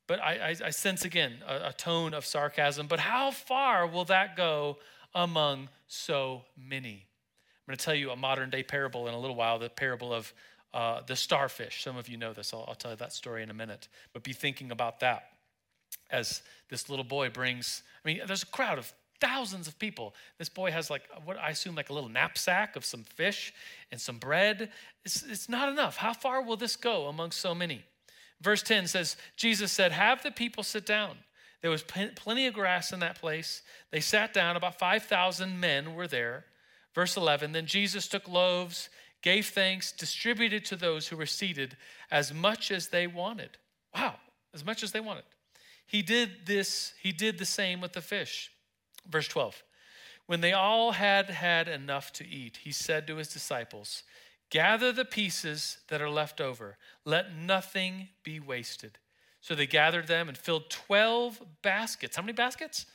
[0.08, 2.88] But I, I, I sense again a, a tone of sarcasm.
[2.88, 4.78] But how far will that go
[5.14, 7.05] among so many?
[7.66, 10.12] I'm going to tell you a modern day parable in a little while the parable
[10.14, 10.32] of
[10.72, 11.82] uh, the starfish.
[11.82, 12.54] Some of you know this.
[12.54, 13.88] I'll, I'll tell you that story in a minute.
[14.12, 15.30] But be thinking about that
[16.10, 20.14] as this little boy brings, I mean, there's a crowd of thousands of people.
[20.38, 23.52] This boy has like what I assume like a little knapsack of some fish
[23.90, 24.70] and some bread.
[25.04, 25.96] It's, it's not enough.
[25.96, 27.82] How far will this go among so many?
[28.40, 31.16] Verse 10 says, Jesus said, Have the people sit down.
[31.62, 33.62] There was plenty of grass in that place.
[33.90, 34.56] They sat down.
[34.56, 36.44] About 5,000 men were there.
[36.96, 38.88] Verse 11 Then Jesus took loaves,
[39.22, 41.76] gave thanks, distributed to those who were seated
[42.10, 43.58] as much as they wanted.
[43.94, 44.16] Wow,
[44.54, 45.24] as much as they wanted.
[45.86, 48.50] He did this, he did the same with the fish.
[49.08, 49.62] Verse 12
[50.24, 54.02] When they all had had enough to eat, he said to his disciples,
[54.48, 58.98] Gather the pieces that are left over, let nothing be wasted.
[59.42, 62.16] So they gathered them and filled 12 baskets.
[62.16, 62.86] How many baskets?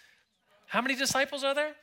[0.67, 1.75] How many disciples are there?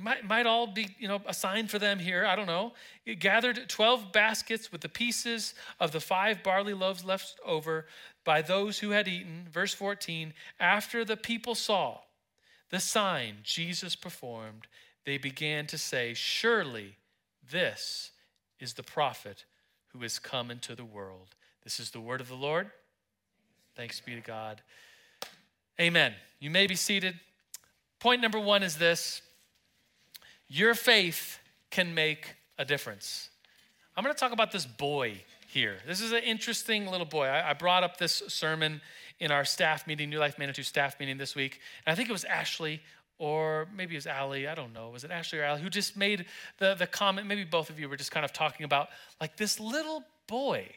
[0.00, 2.24] Might, might all be, you know, assigned for them here.
[2.24, 2.72] I don't know.
[3.06, 7.86] It gathered 12 baskets with the pieces of the five barley loaves left over
[8.24, 9.46] by those who had eaten.
[9.50, 11.98] Verse 14 After the people saw
[12.70, 14.66] the sign Jesus performed,
[15.04, 16.96] they began to say, Surely
[17.50, 18.10] this
[18.60, 19.44] is the prophet
[19.88, 21.34] who has come into the world.
[21.64, 22.70] This is the word of the Lord.
[23.74, 24.60] Thanks be to God.
[25.80, 26.12] Amen.
[26.40, 27.18] You may be seated.
[28.00, 29.22] Point number one is this
[30.48, 31.38] your faith
[31.70, 33.30] can make a difference.
[33.96, 35.78] I'm going to talk about this boy here.
[35.86, 37.26] This is an interesting little boy.
[37.26, 38.80] I, brought up this sermon
[39.20, 41.60] in our staff meeting, New Life Manitou staff meeting this week.
[41.84, 42.80] And I think it was Ashley
[43.18, 45.96] or maybe it was Allie, I don't know, was it Ashley or Allie, who just
[45.96, 46.26] made
[46.58, 48.88] the, the comment, maybe both of you were just kind of talking about
[49.20, 50.68] like this little boy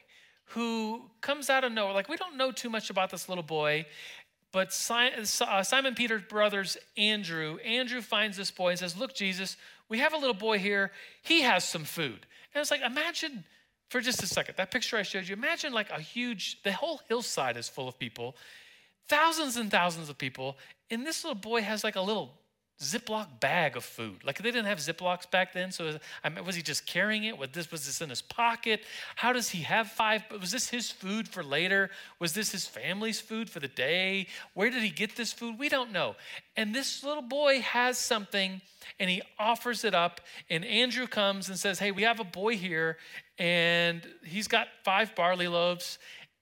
[0.45, 1.93] who comes out of nowhere.
[1.93, 3.85] Like we don't know too much about this little boy,
[4.51, 9.55] but uh, Simon Peter's brothers, Andrew, Andrew finds this boy and says, Look, Jesus,
[9.87, 10.91] we have a little boy here.
[11.21, 12.25] He has some food.
[12.53, 13.45] And it's like, imagine
[13.89, 17.01] for just a second, that picture I showed you, imagine like a huge, the whole
[17.09, 18.37] hillside is full of people,
[19.09, 20.57] thousands and thousands of people,
[20.89, 22.33] and this little boy has like a little
[22.81, 24.23] Ziploc bag of food.
[24.23, 27.37] Like they didn't have Ziplocs back then, so I mean, was he just carrying it?
[27.37, 28.81] Was this was this in his pocket?
[29.15, 30.23] How does he have five?
[30.39, 31.91] Was this his food for later?
[32.19, 34.27] Was this his family's food for the day?
[34.55, 35.59] Where did he get this food?
[35.59, 36.15] We don't know.
[36.57, 38.61] And this little boy has something,
[38.99, 40.19] and he offers it up.
[40.49, 42.97] And Andrew comes and says, "Hey, we have a boy here,
[43.37, 45.99] and he's got five barley loaves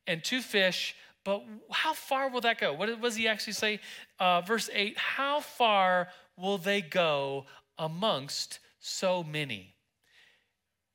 [0.08, 2.74] and two fish." But how far will that go?
[2.74, 3.80] What does he actually say?
[4.20, 6.08] Uh, verse 8 How far
[6.40, 7.46] will they go
[7.78, 9.76] amongst so many?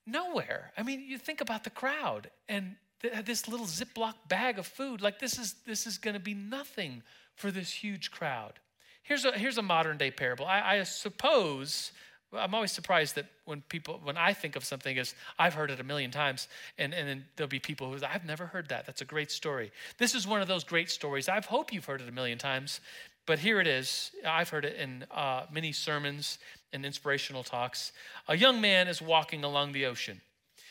[0.06, 0.72] Nowhere.
[0.76, 5.00] I mean, you think about the crowd and th- this little Ziploc bag of food.
[5.00, 7.02] Like, this is, this is going to be nothing
[7.34, 8.54] for this huge crowd.
[9.02, 10.46] Here's a, here's a modern day parable.
[10.46, 11.92] I, I suppose
[12.36, 15.80] I'm always surprised that when people, when I think of something as I've heard it
[15.80, 18.86] a million times, and, and then there'll be people who, I've never heard that.
[18.86, 19.70] That's a great story.
[19.98, 21.28] This is one of those great stories.
[21.28, 22.80] I hope you've heard it a million times,
[23.26, 24.10] but here it is.
[24.26, 26.38] I've heard it in uh, many sermons
[26.72, 27.92] and inspirational talks.
[28.28, 30.20] A young man is walking along the ocean.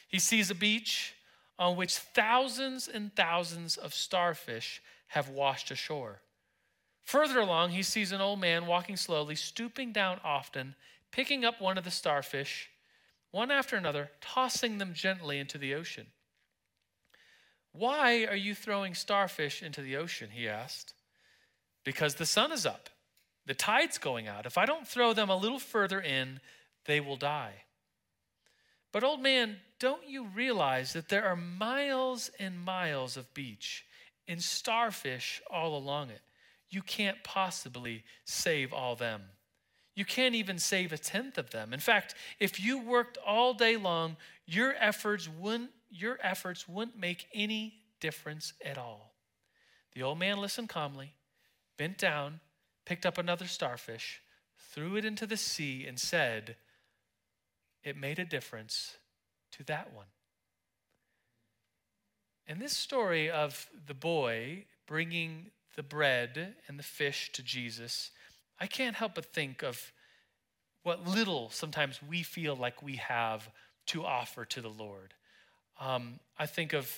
[0.08, 1.16] He sees a beach
[1.58, 6.22] on which thousands and thousands of starfish have washed ashore.
[7.04, 10.76] Further along, he sees an old man walking slowly, stooping down often
[11.14, 12.70] picking up one of the starfish,
[13.30, 16.08] one after another, tossing them gently into the ocean.
[17.72, 20.32] Why are you throwing starfish into the ocean?
[20.32, 20.96] He asked.
[21.84, 22.90] Because the sun is up,
[23.46, 24.46] the tide's going out.
[24.46, 26.40] If I don't throw them a little further in,
[26.86, 27.64] they will die.
[28.92, 33.86] But, old man, don't you realize that there are miles and miles of beach
[34.28, 36.22] and starfish all along it?
[36.70, 39.24] You can't possibly save all them.
[39.96, 41.74] You can't even save a tenth of them.
[41.74, 47.28] In fact, if you worked all day long, your efforts wouldn't, your efforts wouldn't make
[47.34, 49.14] any difference at all.
[49.94, 51.14] The old man listened calmly,
[51.78, 52.40] bent down,
[52.86, 54.22] picked up another starfish,
[54.72, 56.56] threw it into the sea, and said,
[57.84, 58.98] It made a difference
[59.54, 60.08] to that one.
[62.48, 68.12] And this story of the boy bringing the bread and the fish to Jesus
[68.60, 69.92] I can't help but think of
[70.84, 73.50] what little sometimes we feel like we have
[73.88, 75.14] to offer to the Lord.
[75.80, 76.90] Um, I think of,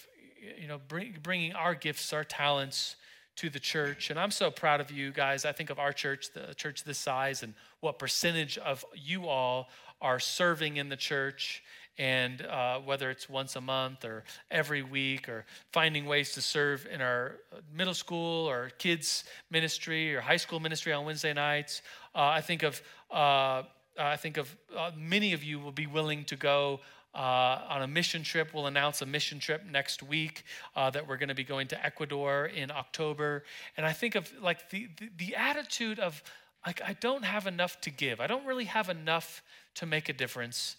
[0.59, 2.95] you know, bring, bringing our gifts, our talents
[3.37, 4.09] to the church.
[4.09, 5.45] And I'm so proud of you guys.
[5.45, 9.69] I think of our church, the church this size, and what percentage of you all
[10.01, 11.63] are serving in the church.
[11.97, 16.85] And uh, whether it's once a month or every week, or finding ways to serve
[16.91, 17.37] in our
[17.73, 21.81] middle school or kids ministry or high school ministry on Wednesday nights,
[22.13, 22.81] uh, I think of
[23.11, 23.63] uh,
[23.97, 26.81] I think of uh, many of you will be willing to go
[27.15, 28.53] uh, on a mission trip.
[28.53, 30.43] We'll announce a mission trip next week
[30.75, 33.43] uh, that we're going to be going to Ecuador in October.
[33.77, 36.21] And I think of like the, the, the attitude of
[36.65, 38.19] like I don't have enough to give.
[38.19, 39.41] I don't really have enough
[39.75, 40.75] to make a difference.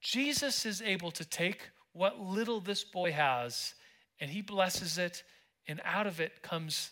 [0.00, 3.74] Jesus is able to take what little this boy has
[4.20, 5.22] and he blesses it,
[5.66, 6.90] and out of it comes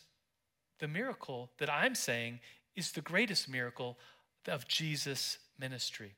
[0.79, 2.41] the miracle that I'm saying
[2.75, 3.99] is the greatest miracle
[4.47, 6.15] of Jesus' ministry.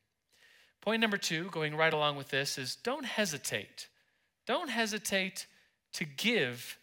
[0.80, 3.88] Point number two, going right along with this, is don't hesitate.
[4.46, 5.46] Don't hesitate
[5.92, 6.78] to give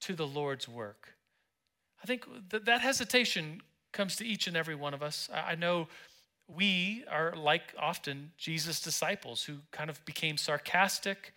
[0.00, 1.14] to the Lord's work.
[2.02, 3.60] I think that, that hesitation
[3.92, 5.28] comes to each and every one of us.
[5.32, 5.88] I, I know
[6.48, 11.34] we are like often Jesus' disciples who kind of became sarcastic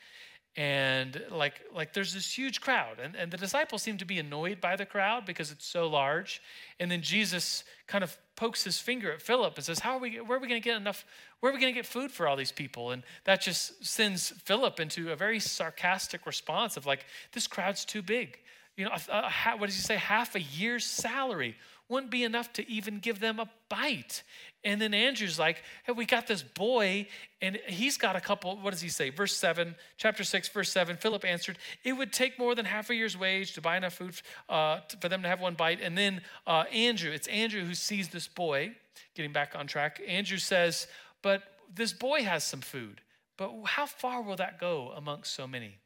[0.55, 4.59] and like like there's this huge crowd and, and the disciples seem to be annoyed
[4.59, 6.41] by the crowd because it's so large.
[6.79, 10.17] And then jesus kind of pokes his finger at philip and says how are we
[10.17, 11.05] where are we going to get enough
[11.39, 12.91] where are we going to get food for all these people?
[12.91, 18.01] And that just sends philip into a very sarcastic response of like this crowd's too
[18.01, 18.39] big.
[18.75, 19.95] You know a, a, what does he say?
[19.95, 21.55] Half a year's salary
[21.89, 24.23] wouldn't be enough to even give them a bite.
[24.63, 27.07] And then Andrew's like, hey, we got this boy,
[27.41, 29.09] and he's got a couple, what does he say?
[29.09, 30.97] Verse 7, chapter 6, verse 7.
[30.97, 34.15] Philip answered, It would take more than half a year's wage to buy enough food
[34.47, 35.81] uh, for them to have one bite.
[35.81, 38.75] And then uh, Andrew, it's Andrew who sees this boy,
[39.15, 40.01] getting back on track.
[40.07, 40.87] Andrew says,
[41.21, 43.01] But this boy has some food.
[43.37, 45.77] But how far will that go amongst so many?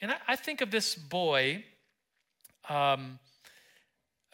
[0.00, 1.64] And I, I think of this boy.
[2.68, 3.18] Um,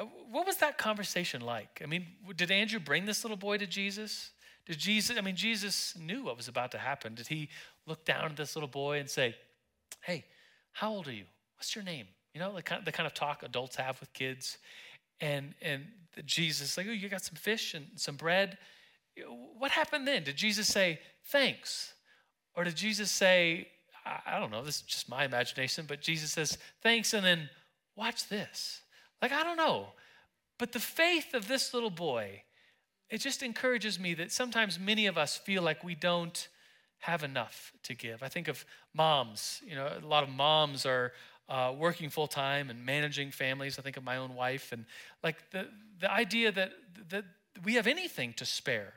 [0.01, 1.81] Uh, what was that conversation like?
[1.83, 4.31] I mean, did Andrew bring this little boy to Jesus?
[4.67, 7.15] Did Jesus, I mean, Jesus knew what was about to happen.
[7.15, 7.51] Did he
[7.87, 9.37] look down at this little boy and say,
[10.01, 10.25] Hey,
[10.73, 11.25] how old are you?
[11.57, 12.07] What's your name?
[12.33, 14.59] You know, the kind of, the kind of talk adults have with kids.
[15.21, 15.85] And, and
[16.25, 18.57] Jesus, like, oh, you got some fish and some bread.
[19.59, 20.25] What happened then?
[20.25, 21.93] Did Jesus say, Thanks?
[22.57, 23.69] Or did Jesus say,
[24.27, 27.51] I don't know, this is just my imagination, but Jesus says, Thanks, and then
[27.97, 28.81] watch this.
[29.23, 29.89] Like, I don't know.
[30.59, 32.43] But the faith of this little boy,
[33.09, 36.49] it just encourages me that sometimes many of us feel like we don't
[37.01, 38.23] have enough to give.
[38.23, 38.65] I think of
[38.95, 39.63] moms.
[39.67, 41.13] You know, a lot of moms are
[41.49, 43.79] uh, working full time and managing families.
[43.79, 44.85] I think of my own wife, and
[45.25, 45.67] like the
[45.99, 46.73] the idea that
[47.09, 47.25] that
[47.65, 48.95] we have anything to spare,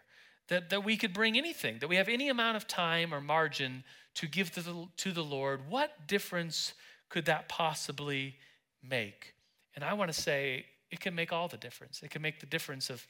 [0.49, 3.84] that that we could bring anything, that we have any amount of time or margin
[4.15, 5.61] to give to the, to the Lord.
[5.67, 6.74] What difference
[7.09, 8.36] could that possibly
[8.84, 9.34] make?
[9.76, 12.03] And I want to say it can make all the difference.
[12.03, 13.05] It can make the difference of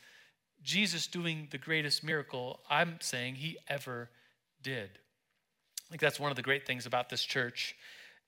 [0.63, 4.09] Jesus doing the greatest miracle I'm saying he ever
[4.61, 4.89] did.
[4.89, 7.75] I think that's one of the great things about this church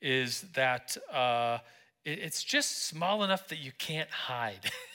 [0.01, 1.59] is that uh,
[2.03, 4.71] it's just small enough that you can't hide.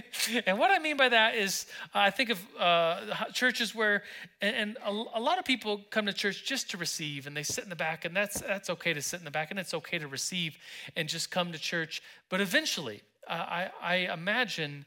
[0.46, 3.00] and what I mean by that is, I think of uh,
[3.32, 4.02] churches where,
[4.40, 7.42] and, and a, a, lot of people come to church just to receive, and they
[7.42, 9.74] sit in the back, and that's that's okay to sit in the back, and it's
[9.74, 10.56] okay to receive
[10.96, 12.02] and just come to church.
[12.30, 14.86] But eventually, uh, I, I imagine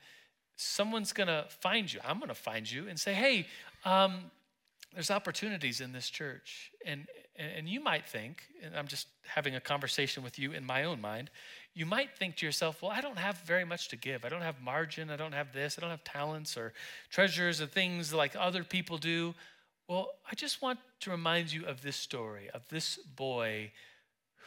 [0.56, 2.00] someone's gonna find you.
[2.04, 3.48] I'm gonna find you and say, "Hey,
[3.84, 4.32] um,
[4.94, 7.06] there's opportunities in this church," and
[7.38, 11.02] and you might think, and I'm just having a conversation with you in my own
[11.02, 11.30] mind
[11.76, 14.24] you might think to yourself, well, I don't have very much to give.
[14.24, 15.10] I don't have margin.
[15.10, 15.78] I don't have this.
[15.78, 16.74] I don't have talents or
[17.10, 19.36] treasures or things like other people do.
[19.88, 23.72] Well, I just want to remind you of this story of this boy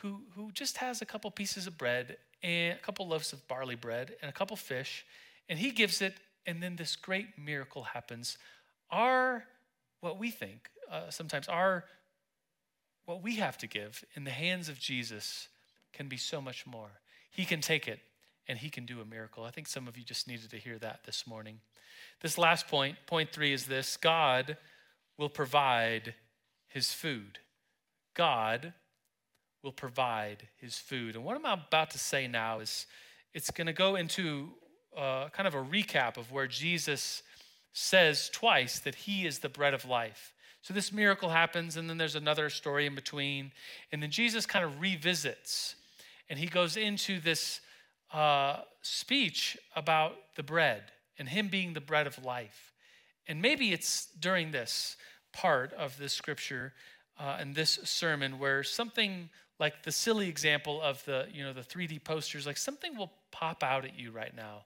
[0.00, 3.74] who, who just has a couple pieces of bread and a couple loaves of barley
[3.74, 5.04] bread and a couple fish,
[5.48, 6.14] and he gives it,
[6.46, 8.38] and then this great miracle happens.
[8.90, 9.44] Our,
[10.00, 11.84] what we think, uh, sometimes our,
[13.04, 15.48] what we have to give in the hands of Jesus
[15.92, 16.90] can be so much more.
[17.30, 18.00] He can take it
[18.46, 19.44] and He can do a miracle.
[19.44, 21.60] I think some of you just needed to hear that this morning.
[22.20, 24.56] This last point, point three, is this God
[25.16, 26.14] will provide
[26.68, 27.38] His food.
[28.14, 28.72] God
[29.62, 31.14] will provide His food.
[31.14, 32.86] And what I'm about to say now is
[33.34, 34.48] it's going to go into
[34.96, 37.22] uh, kind of a recap of where Jesus
[37.72, 40.32] says twice that He is the bread of life.
[40.62, 43.52] So this miracle happens, and then there's another story in between.
[43.92, 45.76] And then Jesus kind of revisits
[46.28, 47.60] and he goes into this
[48.12, 50.82] uh, speech about the bread
[51.18, 52.72] and him being the bread of life.
[53.26, 54.96] And maybe it's during this
[55.32, 56.72] part of this scripture
[57.18, 59.28] uh, in this sermon where something
[59.60, 63.62] like the silly example of the you know the 3D posters, like something will pop
[63.62, 64.64] out at you right now.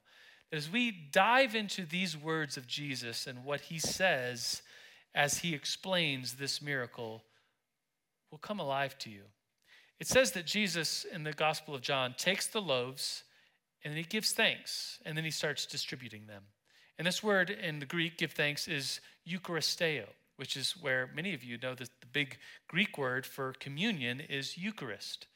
[0.51, 4.61] As we dive into these words of Jesus and what he says
[5.15, 7.23] as he explains this miracle,
[8.31, 9.23] will come alive to you.
[9.99, 13.23] It says that Jesus in the Gospel of John takes the loaves
[13.83, 16.43] and then he gives thanks and then he starts distributing them.
[16.97, 20.05] And this word in the Greek, give thanks, is Eucharisteo,
[20.37, 22.37] which is where many of you know that the big
[22.67, 25.27] Greek word for communion is Eucharist.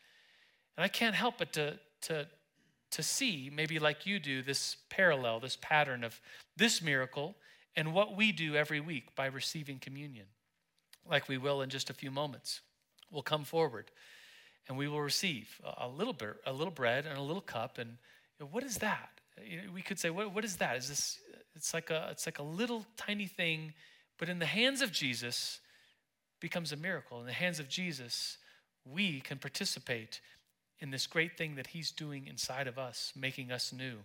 [0.75, 2.27] And I can't help but to, to,
[2.91, 6.21] to see, maybe like you do, this parallel, this pattern of
[6.55, 7.35] this miracle
[7.75, 10.25] and what we do every week by receiving communion,
[11.09, 12.61] like we will in just a few moments.
[13.11, 13.91] We'll come forward
[14.67, 17.77] and we will receive a little bit, a little bread and a little cup.
[17.77, 19.09] And you know, what is that?
[19.73, 20.77] We could say, what, what is that?
[20.77, 21.19] Is this?
[21.55, 23.73] It's like a, it's like a little tiny thing,
[24.17, 25.59] but in the hands of Jesus,
[26.39, 27.19] becomes a miracle.
[27.19, 28.37] In the hands of Jesus,
[28.85, 30.21] we can participate
[30.79, 33.95] in this great thing that He's doing inside of us, making us new.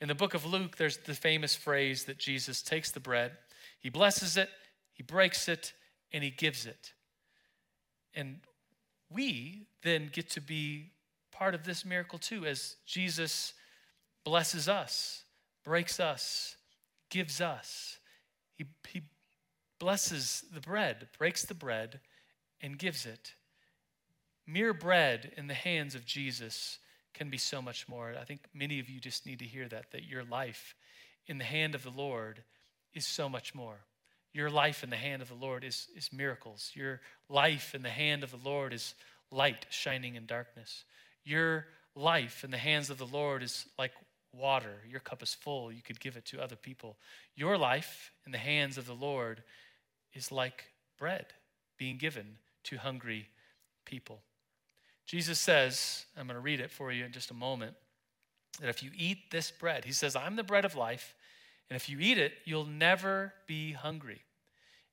[0.00, 3.32] In the book of Luke, there's the famous phrase that Jesus takes the bread,
[3.80, 4.50] He blesses it,
[4.92, 5.72] He breaks it,
[6.12, 6.92] and He gives it.
[8.14, 8.40] And
[9.10, 10.90] we then get to be
[11.30, 13.54] part of this miracle too, as Jesus
[14.24, 15.24] blesses us,
[15.64, 16.56] breaks us,
[17.10, 17.98] gives us.
[18.54, 19.02] He, he
[19.78, 22.00] blesses the bread, breaks the bread,
[22.60, 23.34] and gives it.
[24.46, 26.78] Mere bread in the hands of Jesus
[27.14, 28.14] can be so much more.
[28.20, 30.74] I think many of you just need to hear that, that your life
[31.26, 32.42] in the hand of the Lord
[32.94, 33.80] is so much more.
[34.32, 36.70] Your life in the hand of the Lord is, is miracles.
[36.74, 38.94] Your life in the hand of the Lord is
[39.30, 40.84] light shining in darkness.
[41.24, 43.92] Your life in the hands of the Lord is like
[44.32, 44.82] water.
[44.88, 45.72] Your cup is full.
[45.72, 46.96] You could give it to other people.
[47.34, 49.42] Your life in the hands of the Lord
[50.14, 50.64] is like
[50.98, 51.26] bread
[51.78, 53.28] being given to hungry
[53.84, 54.20] people.
[55.06, 57.74] Jesus says, I'm going to read it for you in just a moment,
[58.60, 61.14] that if you eat this bread, he says, I'm the bread of life,
[61.70, 64.22] and if you eat it, you'll never be hungry.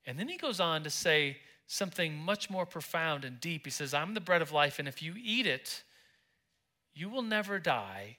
[0.04, 3.64] And then he goes on to say something much more profound and deep.
[3.64, 5.82] He says, I'm the bread of life, and if you eat it,
[6.94, 8.18] you will never die,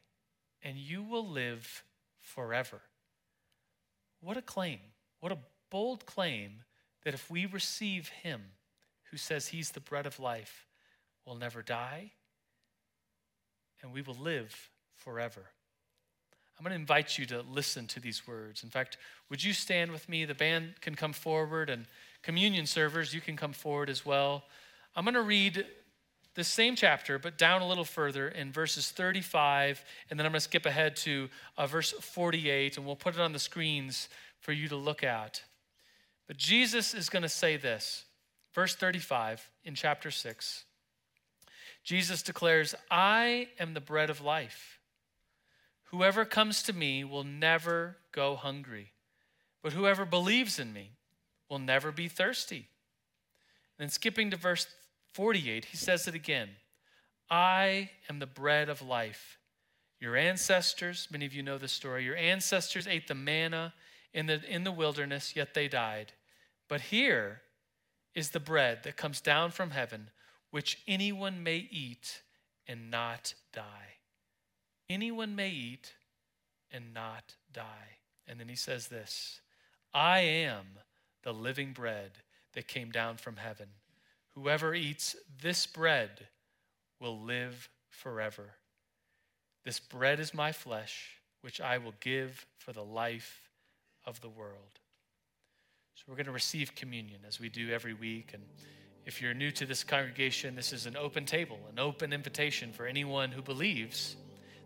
[0.62, 1.84] and you will live
[2.20, 2.82] forever.
[4.22, 4.80] What a claim.
[5.20, 5.38] What a
[5.70, 6.64] bold claim
[7.03, 8.41] that if we receive him
[9.12, 10.68] who says he's the bread of life,
[11.26, 12.12] we'll never die,
[13.82, 15.45] and we will live forever.
[16.58, 18.64] I'm going to invite you to listen to these words.
[18.64, 18.97] In fact,
[19.30, 20.26] would you stand with me?
[20.26, 21.86] The band can come forward, and
[22.24, 24.43] communion servers, you can come forward as well.
[24.95, 25.66] I'm going to read
[26.34, 30.39] the same chapter, but down a little further in verses 35, and then I'm going
[30.39, 34.51] to skip ahead to uh, verse 48, and we'll put it on the screens for
[34.51, 35.43] you to look at.
[36.28, 38.05] But Jesus is going to say this,
[38.53, 40.64] verse 35 in chapter 6.
[41.84, 44.76] Jesus declares, I am the bread of life.
[45.92, 48.92] Whoever comes to me will never go hungry,
[49.64, 50.92] but whoever believes in me
[51.50, 52.68] will never be thirsty.
[53.78, 54.68] And then skipping to verse
[55.14, 56.50] 48, he says it again
[57.30, 59.38] I am the bread of life.
[60.00, 63.74] Your ancestors, many of you know the story, your ancestors ate the manna
[64.14, 66.14] in the, in the wilderness, yet they died.
[66.68, 67.42] But here
[68.14, 70.10] is the bread that comes down from heaven,
[70.52, 72.22] which anyone may eat
[72.68, 73.97] and not die.
[74.90, 75.94] Anyone may eat
[76.72, 77.98] and not die.
[78.28, 79.42] And then he says this
[79.94, 80.66] I am
[81.24, 82.12] the living bread
[82.54, 83.68] that came down from heaven.
[84.36, 86.28] Whoever eats this bread
[87.00, 88.52] will live forever.
[89.66, 93.50] This bread is my flesh, which I will give for the life
[94.06, 94.80] of the world.
[95.96, 98.32] So we're going to receive communion as we do every week.
[98.34, 98.44] And
[99.06, 102.86] if you're new to this congregation, this is an open table, an open invitation for
[102.86, 104.16] anyone who believes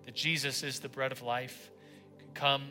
[0.06, 1.70] that Jesus is the bread of life.
[2.18, 2.64] You can come,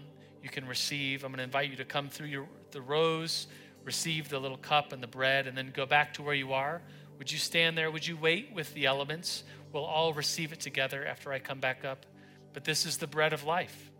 [0.42, 1.24] you can receive.
[1.24, 3.46] I'm going to invite you to come through your, the rows,
[3.84, 6.82] receive the little cup and the bread, and then go back to where you are.
[7.18, 7.90] Would you stand there?
[7.90, 9.44] Would you wait with the elements?
[9.72, 12.06] We'll all receive it together after I come back up.
[12.52, 13.90] But this is the bread of life.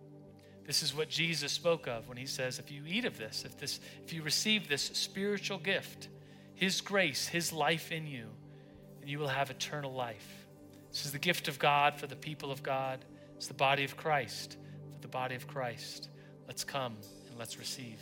[0.66, 3.58] This is what Jesus spoke of when he says, if you eat of this, if
[3.58, 6.08] this, if you receive this spiritual gift,
[6.54, 8.28] his grace, his life in you,
[9.00, 10.46] then you will have eternal life.
[10.90, 13.04] This is the gift of God for the people of God.
[13.40, 14.58] It's the body of Christ
[14.92, 16.10] for the body of Christ.
[16.46, 16.98] Let's come
[17.30, 17.98] and let's receive.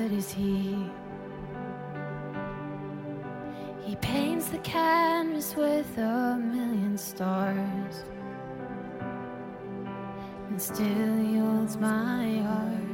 [0.00, 0.76] good is he?
[3.84, 8.04] He paints the canvas with a million stars,
[10.48, 12.89] and still yields my heart.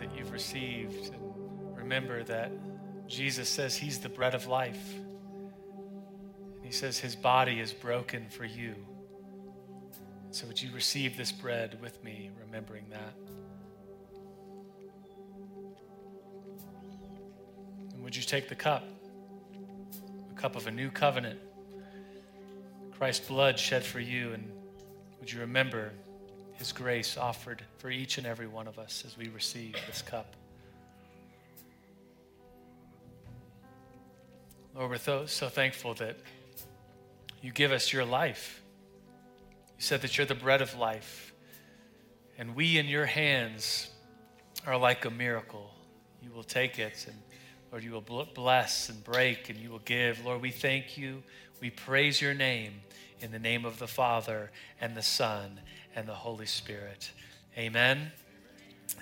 [0.00, 1.14] that you've received.
[1.14, 2.50] And remember that
[3.06, 4.94] Jesus says he's the bread of life.
[6.56, 8.74] And he says his body is broken for you.
[10.32, 13.14] So would you receive this bread with me, remembering that?
[17.94, 18.84] And would you take the cup,
[20.30, 21.38] a cup of a new covenant,
[22.92, 24.50] Christ's blood shed for you, and
[25.18, 25.92] would you remember?
[26.60, 30.36] His grace offered for each and every one of us as we receive this cup?
[34.76, 36.18] Lord, we're so, thankful that
[37.40, 38.62] you give us your life.
[39.78, 41.32] You said that you're the bread of life.
[42.36, 43.88] And we in your hands
[44.66, 45.70] are like a miracle.
[46.22, 47.16] You will take it and
[47.72, 50.22] Lord, you will bless and break and you will give.
[50.26, 51.22] Lord, we thank you.
[51.60, 52.82] We praise your name
[53.20, 55.60] in the name of the Father and the Son
[55.94, 57.10] and the Holy Spirit.
[57.56, 58.12] Amen.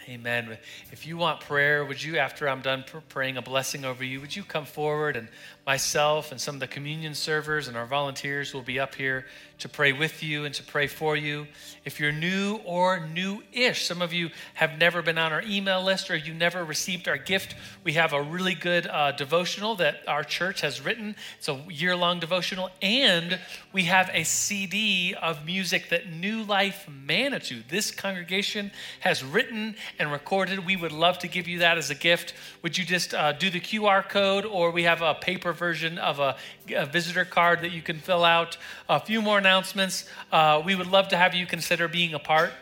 [0.09, 0.59] Amen.
[0.93, 4.35] If you want prayer, would you, after I'm done praying a blessing over you, would
[4.35, 5.29] you come forward and
[5.67, 9.27] myself and some of the communion servers and our volunteers will be up here
[9.59, 11.47] to pray with you and to pray for you.
[11.85, 15.83] If you're new or new ish, some of you have never been on our email
[15.83, 20.03] list or you never received our gift, we have a really good uh, devotional that
[20.07, 21.17] our church has written.
[21.39, 23.39] It's a year long devotional, and
[23.73, 30.13] we have a CD of music that New Life Manitou, this congregation, has written and
[30.13, 30.65] recorded.
[30.65, 32.35] We would love to give you that as a gift.
[32.63, 36.21] Would you just uh, do the QR code, or we have a paper version of
[36.21, 36.37] a,
[36.75, 38.57] a visitor card that you can fill out?
[38.89, 40.05] A few more announcements.
[40.31, 42.53] Uh, we would love to have you consider being a part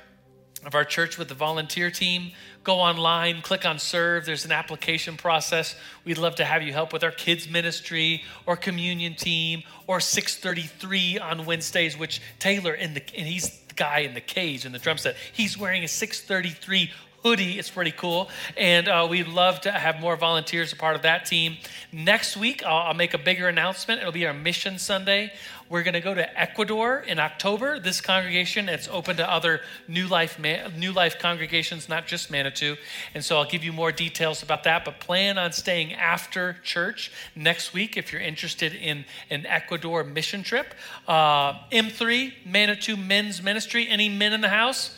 [0.64, 2.30] of our church with the volunteer team.
[2.62, 4.24] Go online, click on serve.
[4.24, 5.74] There's an application process.
[6.04, 11.18] We'd love to have you help with our kids ministry or communion team or 633
[11.18, 14.78] on Wednesdays, which Taylor in the and he's the guy in the cage in the
[14.78, 15.16] drum set.
[15.32, 16.92] He's wearing a 633
[17.26, 17.58] hoodie.
[17.58, 18.30] It's pretty cool.
[18.56, 21.56] And uh, we'd love to have more volunteers a part of that team.
[21.90, 24.00] Next week, I'll, I'll make a bigger announcement.
[24.00, 25.32] It'll be our Mission Sunday.
[25.68, 27.80] We're going to go to Ecuador in October.
[27.80, 32.76] This congregation, it's open to other New Life, New Life congregations, not just Manitou.
[33.12, 34.84] And so I'll give you more details about that.
[34.84, 40.44] But plan on staying after church next week if you're interested in an Ecuador mission
[40.44, 40.74] trip.
[41.08, 43.88] Uh, M3, Manitou Men's Ministry.
[43.88, 44.96] Any men in the house?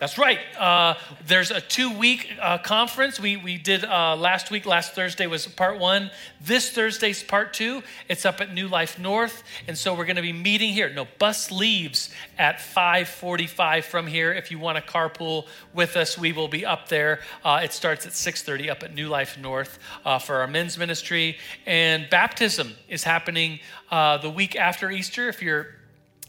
[0.00, 0.38] That's right.
[0.58, 0.94] Uh,
[1.26, 3.20] there's a two week uh, conference.
[3.20, 4.64] We, we did uh, last week.
[4.64, 6.10] Last Thursday was part one.
[6.40, 7.82] This Thursday's part two.
[8.08, 9.42] It's up at New Life North.
[9.68, 10.88] And so we're going to be meeting here.
[10.88, 14.32] No, bus leaves at 545 from here.
[14.32, 17.20] If you want to carpool with us, we will be up there.
[17.44, 21.36] Uh, it starts at 630 up at New Life North uh, for our men's ministry.
[21.66, 25.28] And baptism is happening uh, the week after Easter.
[25.28, 25.74] If you're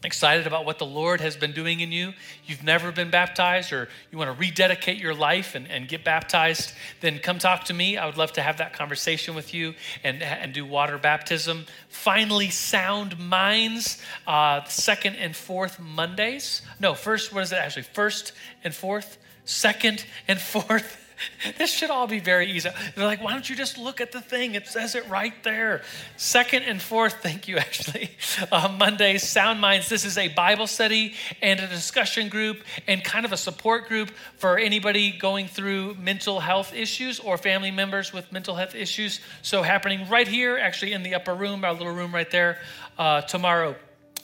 [0.03, 2.13] excited about what the Lord has been doing in you,
[2.45, 6.73] you've never been baptized, or you want to rededicate your life and, and get baptized,
[7.01, 7.97] then come talk to me.
[7.97, 11.65] I would love to have that conversation with you and, and do water baptism.
[11.89, 16.61] Finally, Sound Minds, uh, second and fourth Mondays.
[16.79, 17.83] No, first, what is it actually?
[17.83, 18.33] First
[18.63, 19.17] and fourth?
[19.45, 21.00] Second and fourth
[21.57, 22.69] this should all be very easy.
[22.95, 24.55] They're like, why don't you just look at the thing?
[24.55, 25.81] It says it right there.
[26.17, 28.11] Second and fourth, thank you, actually.
[28.51, 29.89] Uh, Mondays, Sound Minds.
[29.89, 34.11] This is a Bible study and a discussion group and kind of a support group
[34.37, 39.19] for anybody going through mental health issues or family members with mental health issues.
[39.41, 42.59] So, happening right here, actually in the upper room, our little room right there,
[42.97, 43.75] uh, tomorrow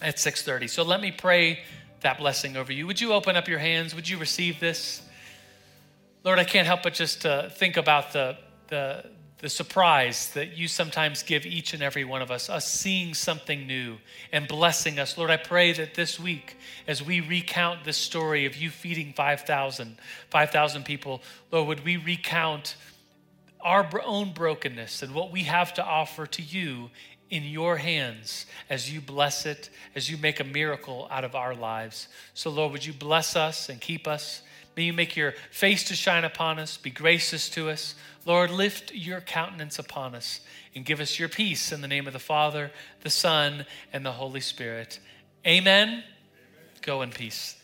[0.01, 0.67] at 6:30.
[0.67, 1.59] So, let me pray
[2.01, 2.85] that blessing over you.
[2.87, 3.95] Would you open up your hands?
[3.95, 5.01] Would you receive this?
[6.23, 8.37] Lord, I can't help but just to think about the,
[8.67, 9.05] the,
[9.39, 13.67] the surprise that you sometimes give each and every one of us, us seeing something
[13.67, 13.97] new
[14.31, 15.17] and blessing us.
[15.17, 16.57] Lord, I pray that this week,
[16.87, 19.97] as we recount this story of you feeding 5,000
[20.29, 22.75] 5, people, Lord, would we recount
[23.61, 26.89] our own brokenness and what we have to offer to you
[27.29, 31.53] in your hands as you bless it, as you make a miracle out of our
[31.53, 32.07] lives.
[32.33, 34.41] So, Lord, would you bless us and keep us?
[34.77, 37.95] May you make your face to shine upon us, be gracious to us.
[38.25, 40.41] Lord, lift your countenance upon us
[40.75, 42.69] and give us your peace in the name of the Father,
[43.01, 44.99] the Son, and the Holy Spirit.
[45.47, 45.89] Amen.
[45.89, 46.03] Amen.
[46.83, 47.56] Go in peace.